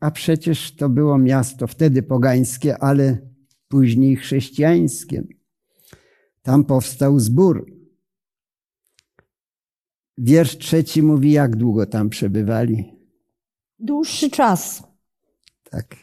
A 0.00 0.10
przecież 0.10 0.76
to 0.76 0.88
było 0.88 1.18
miasto 1.18 1.66
wtedy 1.66 2.02
pogańskie, 2.02 2.78
ale 2.78 3.18
później 3.68 4.16
chrześcijańskie. 4.16 5.22
Tam 6.42 6.64
powstał 6.64 7.20
zbór. 7.20 7.77
Wiersz 10.18 10.58
trzeci 10.58 11.02
mówi, 11.02 11.32
jak 11.32 11.56
długo 11.56 11.86
tam 11.86 12.08
przebywali. 12.08 12.92
Dłuższy 13.78 14.30
czas. 14.30 14.82
Tak. 15.70 15.96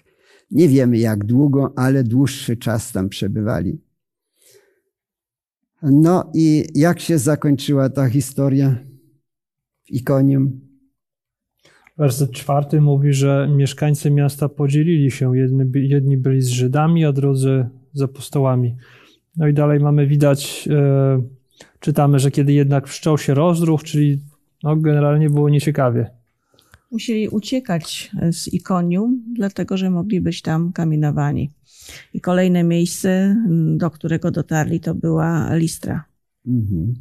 Nie 0.52 0.70
wiemy 0.70 0.98
jak 0.98 1.26
długo, 1.26 1.74
ale 1.76 2.04
dłuższy 2.04 2.58
czas 2.58 2.92
tam 2.92 3.10
przebywali. 3.10 3.82
No 5.82 6.32
i 6.34 6.64
jak 6.76 7.00
się 7.00 7.18
zakończyła 7.18 7.90
ta 7.90 8.10
historia 8.10 8.76
w 9.84 9.92
Ikonium? 9.92 10.62
Werset 11.98 12.32
czwarty 12.32 12.82
mówi, 12.82 13.14
że 13.14 13.50
mieszkańcy 13.56 14.12
miasta 14.12 14.50
podzielili 14.50 15.12
się. 15.12 15.38
Jedni, 15.38 15.90
jedni 15.90 16.18
byli 16.18 16.42
z 16.42 16.48
Żydami, 16.48 17.06
a 17.06 17.12
drudzy 17.12 17.70
z 17.94 18.02
apostołami. 18.02 18.76
No 19.38 19.48
i 19.48 19.54
dalej 19.54 19.80
mamy 19.80 20.08
widać, 20.08 20.70
e, 20.72 21.22
czytamy, 21.86 22.20
że 22.20 22.32
kiedy 22.32 22.54
jednak 22.54 22.88
wszczął 22.88 23.18
się 23.18 23.34
rozruch, 23.34 23.84
czyli 23.84 24.20
no, 24.64 24.76
generalnie 24.76 25.30
było 25.30 25.50
nieciekawie. 25.50 26.10
Musieli 26.92 27.28
uciekać 27.30 28.12
z 28.32 28.54
Ikonium, 28.54 29.24
dlatego 29.34 29.78
że 29.78 29.90
mogli 29.90 30.22
być 30.22 30.42
tam 30.42 30.74
kamienowani. 30.74 31.52
I 32.14 32.22
kolejne 32.22 32.64
miejsce, 32.64 33.38
do 33.78 33.92
którego 33.92 34.32
dotarli, 34.32 34.80
to 34.80 34.96
była 34.96 35.56
Listra. 35.56 36.06
Mhm. 36.48 36.94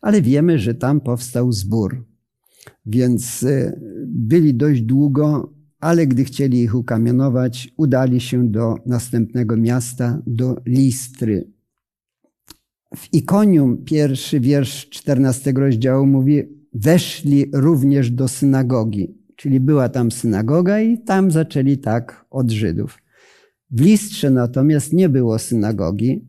ale 0.00 0.22
wiemy, 0.22 0.58
że 0.58 0.74
tam 0.74 1.00
powstał 1.00 1.52
zbór. 1.52 2.04
Więc 2.86 3.42
e, 3.42 3.80
byli 4.06 4.54
dość 4.54 4.82
długo, 4.82 5.52
ale 5.80 6.06
gdy 6.06 6.24
chcieli 6.24 6.62
ich 6.62 6.74
ukamienować, 6.74 7.68
udali 7.76 8.20
się 8.20 8.50
do 8.50 8.74
następnego 8.86 9.56
miasta, 9.56 10.22
do 10.26 10.56
Listry. 10.66 11.53
W 12.96 13.14
Ikonium 13.14 13.84
pierwszy 13.84 14.40
wiersz 14.40 14.88
14 14.88 15.52
rozdziału 15.52 16.06
mówi, 16.06 16.42
weszli 16.72 17.50
również 17.54 18.10
do 18.10 18.28
synagogi. 18.28 19.14
Czyli 19.36 19.60
była 19.60 19.88
tam 19.88 20.10
synagoga 20.10 20.80
i 20.80 20.98
tam 20.98 21.30
zaczęli 21.30 21.78
tak 21.78 22.26
od 22.30 22.50
Żydów. 22.50 22.98
W 23.70 23.80
Listrze 23.80 24.30
natomiast 24.30 24.92
nie 24.92 25.08
było 25.08 25.38
synagogi. 25.38 26.28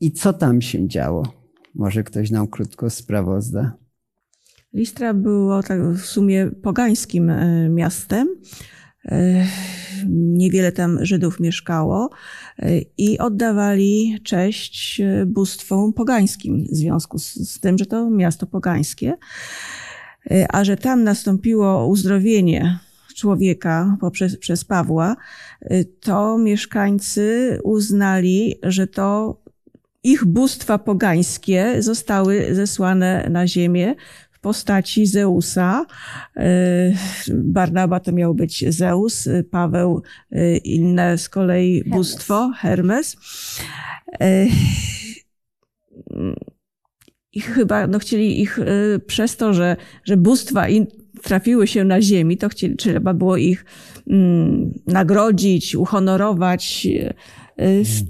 I 0.00 0.12
co 0.12 0.32
tam 0.32 0.60
się 0.60 0.88
działo? 0.88 1.32
Może 1.74 2.04
ktoś 2.04 2.30
nam 2.30 2.48
krótko 2.48 2.90
sprawozda. 2.90 3.76
Listra 4.72 5.14
było 5.14 5.62
tak 5.62 5.82
w 5.82 6.00
sumie 6.00 6.50
pogańskim 6.62 7.30
e, 7.30 7.68
miastem. 7.68 8.28
E, 9.08 9.46
niewiele 10.08 10.72
tam 10.72 11.04
Żydów 11.04 11.40
mieszkało 11.40 12.10
e, 12.58 12.80
i 12.98 13.18
oddawali 13.18 14.18
cześć 14.24 15.02
bóstwom 15.26 15.92
pogańskim 15.92 16.64
w 16.64 16.76
związku 16.76 17.18
z, 17.18 17.34
z 17.34 17.60
tym, 17.60 17.78
że 17.78 17.86
to 17.86 18.10
miasto 18.10 18.46
pogańskie. 18.46 19.16
A 20.52 20.64
że 20.64 20.76
tam 20.76 21.04
nastąpiło 21.04 21.86
uzdrowienie 21.86 22.78
człowieka 23.14 23.96
poprzez, 24.00 24.36
przez 24.36 24.64
Pawła, 24.64 25.16
to 26.00 26.38
mieszkańcy 26.38 27.58
uznali, 27.64 28.54
że 28.62 28.86
to 28.86 29.40
ich 30.06 30.24
bóstwa 30.24 30.78
pogańskie 30.78 31.82
zostały 31.82 32.54
zesłane 32.54 33.28
na 33.30 33.46
ziemię 33.46 33.94
postaci 34.46 35.06
Zeusa. 35.06 35.86
E, 36.36 36.92
Barnaba 37.34 38.00
to 38.00 38.12
miał 38.12 38.34
być 38.34 38.64
Zeus, 38.68 39.28
Paweł 39.50 40.02
e, 40.30 40.56
inne 40.56 41.18
z 41.18 41.28
kolei 41.28 41.74
Hermes. 41.74 41.96
bóstwo, 41.96 42.52
Hermes. 42.58 43.16
E, 44.20 44.46
I 47.32 47.40
chyba 47.40 47.86
no, 47.86 47.98
chcieli 47.98 48.40
ich 48.40 48.58
przez 49.06 49.36
to, 49.36 49.54
że, 49.54 49.76
że 50.04 50.16
bóstwa 50.16 50.66
trafiły 51.22 51.66
się 51.66 51.84
na 51.84 52.02
ziemi, 52.02 52.36
to 52.36 52.48
chcieli, 52.48 52.76
trzeba 52.76 53.14
było 53.14 53.36
ich 53.36 53.64
mm, 54.10 54.72
nagrodzić, 54.86 55.74
uhonorować. 55.74 56.86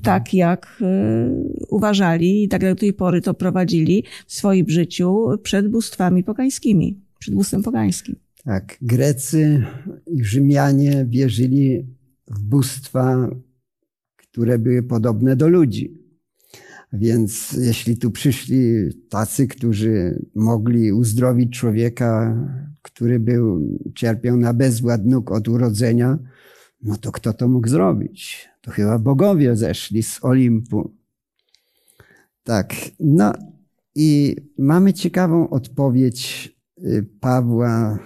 Tak 0.02 0.34
jak 0.34 0.78
y, 0.80 1.64
uważali 1.68 2.44
i 2.44 2.48
tak 2.48 2.62
jak 2.62 2.74
do 2.74 2.80
tej 2.80 2.92
pory 2.92 3.20
to 3.20 3.34
prowadzili 3.34 4.04
w 4.26 4.32
swoim 4.32 4.68
życiu 4.68 5.26
przed 5.42 5.68
bóstwami 5.68 6.24
pogańskimi, 6.24 7.00
przed 7.18 7.34
bóstwem 7.34 7.62
pogańskim. 7.62 8.16
Tak, 8.44 8.78
Grecy 8.82 9.64
i 10.06 10.24
Rzymianie 10.24 11.06
wierzyli 11.08 11.86
w 12.28 12.42
bóstwa, 12.42 13.30
które 14.16 14.58
były 14.58 14.82
podobne 14.82 15.36
do 15.36 15.48
ludzi. 15.48 16.06
Więc 16.92 17.52
jeśli 17.52 17.96
tu 17.96 18.10
przyszli 18.10 18.58
tacy, 19.08 19.46
którzy 19.46 20.24
mogli 20.34 20.92
uzdrowić 20.92 21.58
człowieka, 21.58 22.36
który 22.82 23.20
był, 23.20 23.78
cierpiał 23.94 24.36
na 24.36 24.54
bezwład 24.54 25.06
nóg 25.06 25.30
od 25.30 25.48
urodzenia, 25.48 26.18
no 26.86 26.96
to 26.96 27.12
kto 27.12 27.32
to 27.32 27.48
mógł 27.48 27.68
zrobić? 27.68 28.48
To 28.60 28.70
chyba 28.70 28.98
bogowie 28.98 29.56
zeszli 29.56 30.02
z 30.02 30.24
Olimpu. 30.24 30.94
Tak, 32.44 32.74
no 33.00 33.32
i 33.94 34.36
mamy 34.58 34.92
ciekawą 34.92 35.50
odpowiedź 35.50 36.52
y, 36.78 37.08
Pawła, 37.20 37.98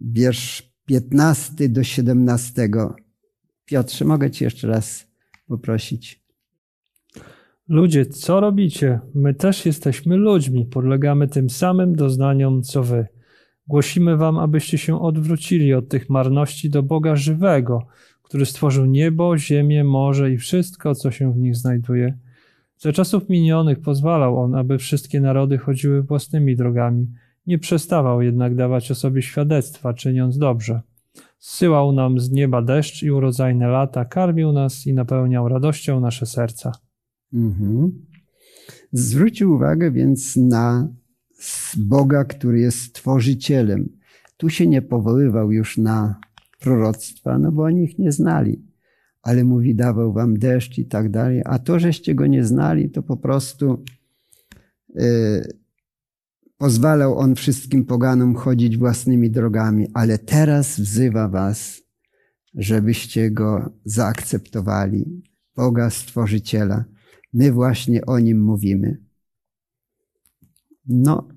wiersz 0.00 0.72
15 0.86 1.68
do 1.68 1.84
17. 1.84 2.68
Piotrze, 3.64 4.04
mogę 4.04 4.30
Cię 4.30 4.44
jeszcze 4.44 4.68
raz 4.68 5.06
poprosić. 5.46 6.22
Ludzie, 7.68 8.06
co 8.06 8.40
robicie? 8.40 9.00
My 9.14 9.34
też 9.34 9.66
jesteśmy 9.66 10.16
ludźmi, 10.16 10.66
podlegamy 10.66 11.28
tym 11.28 11.50
samym 11.50 11.96
doznaniom, 11.96 12.62
co 12.62 12.82
wy. 12.82 13.06
Głosimy 13.66 14.16
wam, 14.16 14.38
abyście 14.38 14.78
się 14.78 15.02
odwrócili 15.02 15.74
od 15.74 15.88
tych 15.88 16.10
marności 16.10 16.70
do 16.70 16.82
Boga 16.82 17.16
żywego, 17.16 17.86
który 18.28 18.46
stworzył 18.46 18.84
niebo, 18.84 19.38
ziemię, 19.38 19.84
morze 19.84 20.32
i 20.32 20.36
wszystko, 20.36 20.94
co 20.94 21.10
się 21.10 21.32
w 21.32 21.36
nich 21.36 21.56
znajduje. 21.56 22.18
Za 22.78 22.92
czasów 22.92 23.28
minionych 23.28 23.80
pozwalał 23.80 24.38
on, 24.38 24.54
aby 24.54 24.78
wszystkie 24.78 25.20
narody 25.20 25.58
chodziły 25.58 26.02
własnymi 26.02 26.56
drogami. 26.56 27.06
Nie 27.46 27.58
przestawał 27.58 28.22
jednak 28.22 28.54
dawać 28.54 28.90
o 28.90 28.94
sobie 28.94 29.22
świadectwa, 29.22 29.94
czyniąc 29.94 30.38
dobrze. 30.38 30.80
Zsyłał 31.38 31.92
nam 31.92 32.20
z 32.20 32.30
nieba 32.30 32.62
deszcz 32.62 33.02
i 33.02 33.10
urodzajne 33.10 33.68
lata, 33.68 34.04
karmił 34.04 34.52
nas 34.52 34.86
i 34.86 34.94
napełniał 34.94 35.48
radością 35.48 36.00
nasze 36.00 36.26
serca. 36.26 36.72
Mhm. 37.32 38.06
Zwrócił 38.92 39.52
uwagę 39.52 39.90
więc 39.90 40.36
na 40.36 40.88
Boga, 41.76 42.24
który 42.24 42.60
jest 42.60 42.80
stworzycielem. 42.80 43.88
Tu 44.36 44.50
się 44.50 44.66
nie 44.66 44.82
powoływał 44.82 45.52
już 45.52 45.78
na 45.78 46.20
proroctwa, 46.58 47.38
no 47.38 47.52
bo 47.52 47.62
oni 47.62 47.84
ich 47.84 47.98
nie 47.98 48.12
znali. 48.12 48.68
Ale 49.22 49.44
mówi, 49.44 49.74
dawał 49.74 50.12
wam 50.12 50.38
deszcz 50.38 50.78
i 50.78 50.86
tak 50.86 51.10
dalej. 51.10 51.42
A 51.44 51.58
to, 51.58 51.78
żeście 51.78 52.14
go 52.14 52.26
nie 52.26 52.44
znali, 52.44 52.90
to 52.90 53.02
po 53.02 53.16
prostu 53.16 53.84
y, 55.00 55.58
pozwalał 56.58 57.18
on 57.18 57.34
wszystkim 57.34 57.84
poganom 57.84 58.34
chodzić 58.34 58.76
własnymi 58.76 59.30
drogami, 59.30 59.86
ale 59.94 60.18
teraz 60.18 60.80
wzywa 60.80 61.28
was, 61.28 61.82
żebyście 62.54 63.30
go 63.30 63.72
zaakceptowali, 63.84 65.22
Boga 65.56 65.90
Stworzyciela. 65.90 66.84
My 67.32 67.52
właśnie 67.52 68.06
o 68.06 68.18
nim 68.18 68.42
mówimy. 68.42 68.98
No, 70.86 71.28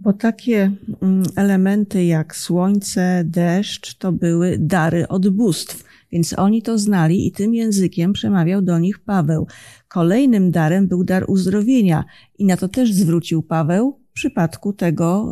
Bo 0.00 0.12
takie 0.12 0.72
mm, 1.02 1.22
elementy 1.36 2.04
jak 2.04 2.36
słońce, 2.36 3.22
deszcz 3.26 3.94
to 3.98 4.12
były 4.12 4.56
dary 4.58 5.08
od 5.08 5.28
bóstw, 5.28 5.84
więc 6.12 6.38
oni 6.38 6.62
to 6.62 6.78
znali 6.78 7.26
i 7.26 7.32
tym 7.32 7.54
językiem 7.54 8.12
przemawiał 8.12 8.62
do 8.62 8.78
nich 8.78 8.98
Paweł. 8.98 9.46
Kolejnym 9.88 10.50
darem 10.50 10.88
był 10.88 11.04
dar 11.04 11.24
uzdrowienia 11.28 12.04
i 12.38 12.44
na 12.44 12.56
to 12.56 12.68
też 12.68 12.92
zwrócił 12.92 13.42
Paweł 13.42 14.00
w 14.10 14.12
przypadku 14.12 14.72
tego 14.72 15.30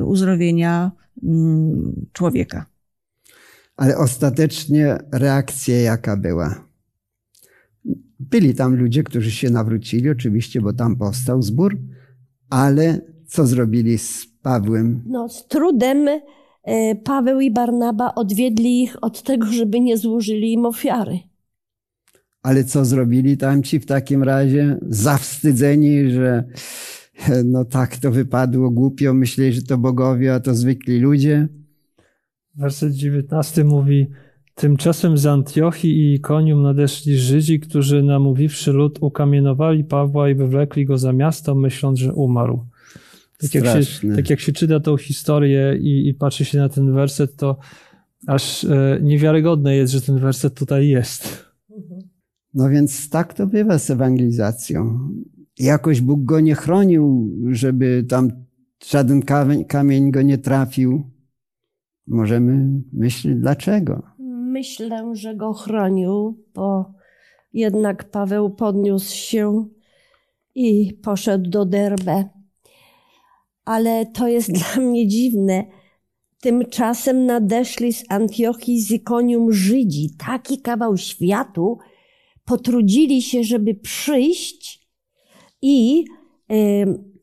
y, 0.00 0.04
uzdrowienia 0.04 0.92
y, 1.16 1.28
człowieka. 2.12 2.66
ale 3.76 3.96
ostatecznie 3.96 4.98
reakcja 5.12 5.80
jaka 5.80 6.16
była? 6.16 6.68
Byli 8.20 8.54
tam 8.54 8.76
ludzie, 8.76 9.02
którzy 9.02 9.30
się 9.30 9.50
nawrócili, 9.50 10.10
oczywiście, 10.10 10.60
bo 10.60 10.72
tam 10.72 10.96
powstał 10.96 11.42
zbór, 11.42 11.78
ale 12.50 13.11
co 13.26 13.46
zrobili 13.46 13.98
z 13.98 14.26
Pawłem? 14.42 15.02
No, 15.06 15.28
z 15.28 15.46
trudem 15.46 16.08
e, 16.62 16.94
Paweł 16.94 17.40
i 17.40 17.50
Barnaba 17.50 18.14
odwiedli 18.14 18.82
ich 18.82 19.04
od 19.04 19.22
tego, 19.22 19.46
żeby 19.46 19.80
nie 19.80 19.96
złożyli 19.96 20.52
im 20.52 20.66
ofiary. 20.66 21.18
Ale 22.42 22.64
co 22.64 22.84
zrobili 22.84 23.36
tamci 23.36 23.80
w 23.80 23.86
takim 23.86 24.22
razie? 24.22 24.78
Zawstydzeni, 24.82 26.10
że 26.10 26.44
no 27.44 27.64
tak 27.64 27.96
to 27.96 28.10
wypadło 28.10 28.70
głupio, 28.70 29.14
myśleli, 29.14 29.52
że 29.52 29.62
to 29.62 29.78
bogowie, 29.78 30.34
a 30.34 30.40
to 30.40 30.54
zwykli 30.54 30.98
ludzie. 30.98 31.48
Werset 32.54 32.92
19 32.92 33.64
mówi: 33.64 34.06
Tymczasem 34.54 35.18
z 35.18 35.26
Antiochii 35.26 35.98
i 35.98 36.14
Ikonium 36.14 36.62
nadeszli 36.62 37.16
Żydzi, 37.16 37.60
którzy 37.60 38.02
namówiwszy 38.02 38.72
lud 38.72 38.98
ukamienowali 39.00 39.84
Pawła 39.84 40.30
i 40.30 40.34
wywlekli 40.34 40.84
go 40.84 40.98
za 40.98 41.12
miasto, 41.12 41.54
myśląc, 41.54 41.98
że 41.98 42.14
umarł. 42.14 42.66
Tak 43.42 43.54
jak, 43.54 43.84
się, 43.84 44.14
tak 44.16 44.30
jak 44.30 44.40
się 44.40 44.52
czyta 44.52 44.80
tą 44.80 44.96
historię 44.96 45.78
i, 45.80 46.08
i 46.08 46.14
patrzy 46.14 46.44
się 46.44 46.58
na 46.58 46.68
ten 46.68 46.92
werset, 46.92 47.36
to 47.36 47.58
aż 48.26 48.64
e, 48.64 48.98
niewiarygodne 49.02 49.76
jest, 49.76 49.92
że 49.92 50.00
ten 50.00 50.18
werset 50.18 50.54
tutaj 50.54 50.88
jest. 50.88 51.46
No 52.54 52.68
więc 52.68 53.10
tak 53.10 53.34
to 53.34 53.46
bywa 53.46 53.78
z 53.78 53.90
ewangelizacją. 53.90 55.08
Jakoś 55.58 56.00
Bóg 56.00 56.24
go 56.24 56.40
nie 56.40 56.54
chronił, 56.54 57.34
żeby 57.50 58.04
tam 58.08 58.30
żaden 58.88 59.22
kamień, 59.22 59.64
kamień 59.64 60.10
go 60.10 60.22
nie 60.22 60.38
trafił. 60.38 61.10
Możemy 62.06 62.82
myśleć 62.92 63.38
dlaczego. 63.38 64.02
Myślę, 64.52 65.12
że 65.14 65.36
go 65.36 65.52
chronił, 65.52 66.44
bo 66.54 66.94
jednak 67.52 68.10
Paweł 68.10 68.50
podniósł 68.50 69.16
się 69.16 69.68
i 70.54 70.98
poszedł 71.02 71.50
do 71.50 71.64
Derbe. 71.64 72.41
Ale 73.64 74.06
to 74.06 74.28
jest 74.28 74.52
dla 74.58 74.84
mnie 74.84 75.08
dziwne. 75.08 75.64
Tymczasem 76.40 77.26
nadeszli 77.26 77.92
z 77.92 78.04
Antiochii 78.08 78.80
z 78.80 78.90
Ikonium 78.90 79.52
Żydzi, 79.52 80.10
taki 80.26 80.60
kawał 80.60 80.96
światu, 80.96 81.78
potrudzili 82.44 83.22
się, 83.22 83.44
żeby 83.44 83.74
przyjść 83.74 84.88
i 85.62 86.04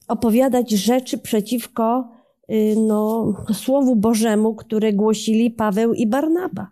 opowiadać 0.08 0.72
rzeczy 0.72 1.18
przeciwko 1.18 2.10
y, 2.52 2.76
no, 2.88 3.34
Słowu 3.54 3.96
Bożemu, 3.96 4.56
które 4.56 4.94
głosili 4.94 5.52
Paweł 5.52 5.94
i 5.94 6.08
Barnaba. 6.08 6.72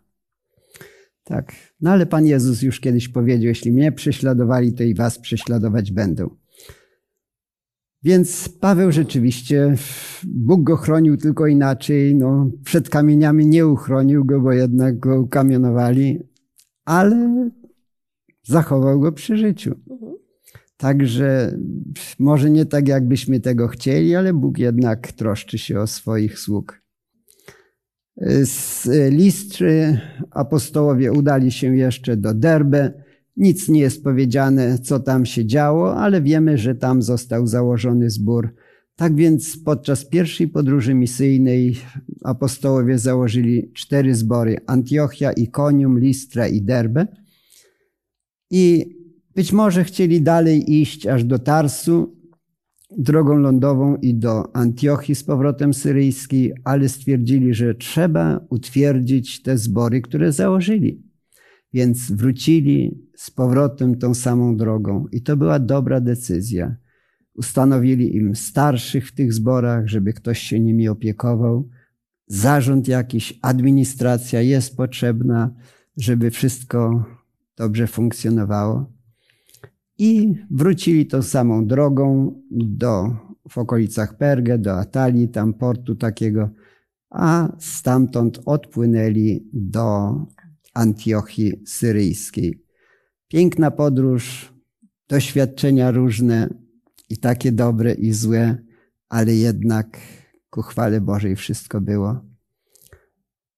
Tak. 1.24 1.52
No 1.82 1.92
ale 1.92 2.06
Pan 2.06 2.26
Jezus 2.26 2.62
już 2.62 2.80
kiedyś 2.80 3.08
powiedział, 3.08 3.48
jeśli 3.48 3.72
mnie 3.72 3.92
prześladowali, 3.92 4.74
to 4.74 4.84
i 4.84 4.94
was 4.94 5.20
prześladować 5.20 5.92
będą. 5.92 6.30
Więc 8.08 8.50
Paweł 8.50 8.92
rzeczywiście, 8.92 9.76
Bóg 10.24 10.64
go 10.64 10.78
chronił 10.78 11.18
tylko 11.18 11.48
inaczej. 11.48 12.16
No, 12.16 12.52
przed 12.64 12.90
kamieniami 12.90 13.48
nie 13.48 13.68
uchronił 13.68 14.26
go, 14.26 14.42
bo 14.42 14.52
jednak 14.52 15.00
go 15.00 15.22
ukamionowali, 15.22 16.20
ale 16.86 17.50
zachował 18.44 19.00
go 19.00 19.12
przy 19.12 19.38
życiu. 19.38 19.76
Także 20.78 21.58
może 22.20 22.50
nie 22.50 22.66
tak, 22.66 22.88
jakbyśmy 22.88 23.40
tego 23.40 23.68
chcieli, 23.68 24.16
ale 24.16 24.34
Bóg 24.34 24.58
jednak 24.58 25.12
troszczy 25.12 25.58
się 25.58 25.80
o 25.80 25.88
swoich 25.88 26.40
sług. 26.40 26.82
Z 28.44 28.88
Listry 29.14 30.00
apostołowie 30.32 31.12
udali 31.12 31.52
się 31.52 31.78
jeszcze 31.78 32.18
do 32.18 32.34
Derbe. 32.34 33.07
Nic 33.38 33.70
nie 33.70 33.80
jest 33.80 34.04
powiedziane, 34.04 34.80
co 34.80 35.00
tam 35.00 35.26
się 35.26 35.46
działo, 35.46 35.96
ale 35.96 36.22
wiemy, 36.22 36.58
że 36.58 36.76
tam 36.76 37.02
został 37.02 37.48
założony 37.48 38.10
zbór. 38.10 38.56
Tak 38.96 39.16
więc 39.16 39.58
podczas 39.58 40.06
pierwszej 40.06 40.48
podróży 40.48 40.94
misyjnej 40.94 41.78
apostołowie 42.24 43.00
założyli 43.00 43.72
cztery 43.74 44.16
zbory: 44.16 44.58
Antiochia, 44.68 45.32
Ikonium, 45.32 46.00
Listra 46.00 46.48
i 46.48 46.62
Derbe. 46.62 47.08
I 48.52 48.96
być 49.36 49.54
może 49.54 49.84
chcieli 49.84 50.22
dalej 50.22 50.74
iść 50.82 51.08
aż 51.08 51.24
do 51.24 51.40
Tarsu, 51.40 52.18
drogą 52.98 53.36
lądową 53.38 53.96
i 53.96 54.16
do 54.16 54.56
Antiochii 54.56 55.16
z 55.16 55.24
powrotem 55.24 55.74
syryjskiej, 55.74 56.54
ale 56.64 56.90
stwierdzili, 56.90 57.54
że 57.54 57.76
trzeba 57.76 58.46
utwierdzić 58.50 59.42
te 59.42 59.58
zbory, 59.58 60.02
które 60.02 60.32
założyli. 60.32 61.07
Więc 61.74 62.12
wrócili 62.12 63.08
z 63.16 63.32
powrotem 63.32 63.98
tą 63.98 64.14
samą 64.14 64.58
drogą 64.58 65.06
i 65.12 65.22
to 65.22 65.38
była 65.38 65.60
dobra 65.60 66.02
decyzja. 66.02 66.76
Ustanowili 67.36 68.16
im 68.16 68.36
starszych 68.36 69.08
w 69.08 69.16
tych 69.16 69.34
zborach, 69.34 69.88
żeby 69.88 70.14
ktoś 70.14 70.40
się 70.40 70.60
nimi 70.60 70.88
opiekował. 70.88 71.70
Zarząd 72.28 72.88
jakiś, 72.88 73.40
administracja 73.42 74.42
jest 74.42 74.78
potrzebna, 74.78 75.52
żeby 75.98 76.32
wszystko 76.32 77.06
dobrze 77.58 77.88
funkcjonowało 77.88 78.98
i 79.98 80.36
wrócili 80.52 81.08
tą 81.08 81.22
samą 81.22 81.66
drogą 81.66 82.34
do, 82.52 83.16
w 83.50 83.58
okolicach 83.58 84.18
Pergę, 84.18 84.58
do 84.58 84.80
Atalii, 84.80 85.30
tam 85.30 85.54
portu 85.54 85.96
takiego, 85.96 86.50
a 87.10 87.56
stamtąd 87.60 88.40
odpłynęli 88.46 89.50
do 89.54 90.16
Antiochii 90.78 91.62
Syryjskiej. 91.66 92.64
Piękna 93.28 93.72
podróż, 93.72 94.54
doświadczenia 95.10 95.92
różne 95.92 96.50
i 97.10 97.18
takie 97.18 97.52
dobre 97.52 97.94
i 97.94 98.14
złe, 98.14 98.58
ale 99.10 99.36
jednak 99.36 99.98
ku 100.50 100.62
chwale 100.62 101.02
Bożej 101.02 101.36
wszystko 101.36 101.82
było. 101.82 102.26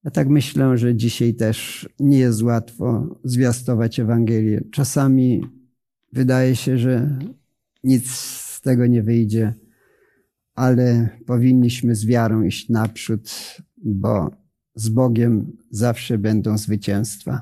Ja 0.04 0.12
tak 0.12 0.30
myślę, 0.30 0.78
że 0.78 0.96
dzisiaj 0.96 1.34
też 1.34 1.90
nie 2.00 2.20
jest 2.20 2.42
łatwo 2.42 3.20
zwiastować 3.24 4.00
Ewangelię. 4.00 4.64
Czasami 4.72 5.42
Wydaje 6.14 6.56
się, 6.56 6.78
że 6.78 7.20
nic 7.84 8.12
z 8.12 8.62
tego 8.62 8.88
nie 8.88 9.04
wyjdzie, 9.04 9.54
ale 10.56 11.10
powinniśmy 11.26 11.96
z 11.96 12.06
wiarą 12.06 12.42
iść 12.42 12.70
naprzód, 12.70 13.30
bo 13.78 14.32
z 14.80 14.90
Bogiem 14.90 15.58
zawsze 15.72 16.18
będą 16.18 16.58
zwycięstwa. 16.58 17.42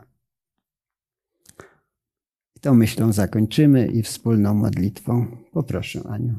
I 2.56 2.60
tą 2.60 2.74
myślą 2.74 3.14
zakończymy 3.14 3.88
i 3.88 4.04
wspólną 4.04 4.54
modlitwą. 4.54 5.28
Poproszę 5.52 6.02
Aniu. 6.10 6.36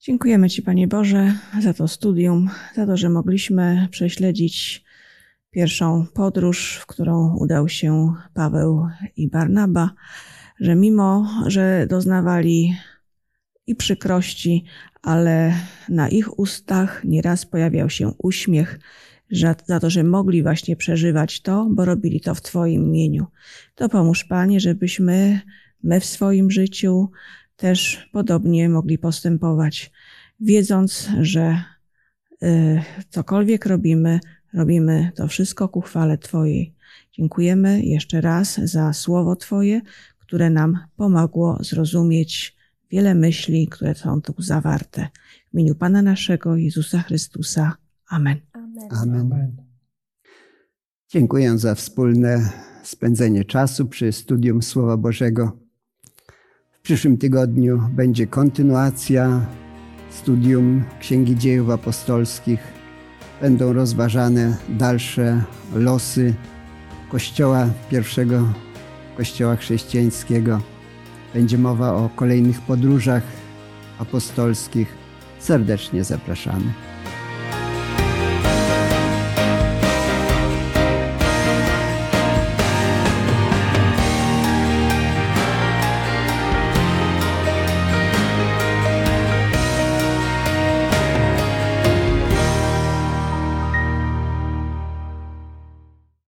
Dziękujemy 0.00 0.50
Ci, 0.50 0.62
Panie 0.62 0.88
Boże, 0.88 1.34
za 1.62 1.74
to 1.74 1.88
studium, 1.88 2.50
za 2.74 2.86
to, 2.86 2.96
że 2.96 3.08
mogliśmy 3.08 3.88
prześledzić 3.90 4.84
pierwszą 5.50 6.06
podróż, 6.14 6.76
w 6.76 6.86
którą 6.86 7.36
udał 7.36 7.68
się 7.68 8.12
Paweł 8.34 8.88
i 9.16 9.28
Barnaba, 9.28 9.90
że 10.60 10.74
mimo, 10.74 11.28
że 11.46 11.86
doznawali 11.90 12.76
i 13.66 13.74
przykrości, 13.74 14.64
ale 15.06 15.52
na 15.88 16.08
ich 16.08 16.38
ustach 16.38 17.04
nieraz 17.04 17.46
pojawiał 17.46 17.90
się 17.90 18.12
uśmiech 18.18 18.78
za 19.66 19.80
to, 19.80 19.90
że 19.90 20.04
mogli 20.04 20.42
właśnie 20.42 20.76
przeżywać 20.76 21.40
to, 21.40 21.68
bo 21.70 21.84
robili 21.84 22.20
to 22.20 22.34
w 22.34 22.42
Twoim 22.42 22.84
imieniu. 22.84 23.26
To 23.74 23.88
pomóż, 23.88 24.24
Panie, 24.24 24.60
żebyśmy 24.60 25.40
my 25.82 26.00
w 26.00 26.04
swoim 26.04 26.50
życiu 26.50 27.10
też 27.56 28.08
podobnie 28.12 28.68
mogli 28.68 28.98
postępować, 28.98 29.92
wiedząc, 30.40 31.08
że 31.20 31.62
y, 32.42 32.82
cokolwiek 33.10 33.66
robimy, 33.66 34.20
Robimy 34.56 35.12
to 35.14 35.28
wszystko 35.28 35.68
ku 35.68 35.80
chwale 35.80 36.18
Twojej. 36.18 36.74
Dziękujemy 37.12 37.82
jeszcze 37.82 38.20
raz 38.20 38.54
za 38.54 38.92
słowo 38.92 39.36
Twoje, 39.36 39.80
które 40.18 40.50
nam 40.50 40.78
pomogło 40.96 41.58
zrozumieć 41.60 42.55
wiele 42.90 43.14
myśli, 43.14 43.68
które 43.68 43.94
są 43.94 44.20
tu 44.22 44.34
zawarte. 44.38 45.08
W 45.50 45.54
imieniu 45.54 45.74
Pana 45.74 46.02
naszego 46.02 46.56
Jezusa 46.56 47.02
Chrystusa. 47.02 47.76
Amen. 48.08 48.40
Amen. 48.52 48.88
Amen. 48.90 49.56
Dziękuję 51.08 51.58
za 51.58 51.74
wspólne 51.74 52.50
spędzenie 52.82 53.44
czasu 53.44 53.86
przy 53.86 54.12
studium 54.12 54.62
Słowa 54.62 54.96
Bożego. 54.96 55.58
W 56.72 56.80
przyszłym 56.80 57.18
tygodniu 57.18 57.82
będzie 57.92 58.26
kontynuacja 58.26 59.46
studium 60.10 60.84
Księgi 61.00 61.36
Dziejów 61.36 61.70
Apostolskich 61.70 62.60
będą 63.40 63.72
rozważane 63.72 64.56
dalsze 64.68 65.44
losy 65.74 66.34
Kościoła 67.10 67.68
pierwszego, 67.90 68.52
Kościoła 69.16 69.56
chrześcijańskiego. 69.56 70.60
Będzie 71.36 71.58
mowa 71.58 71.92
o 71.92 72.08
kolejnych 72.16 72.60
podróżach 72.60 73.22
apostolskich. 73.98 74.94
Serdecznie 75.38 76.04
zapraszamy. 76.04 76.72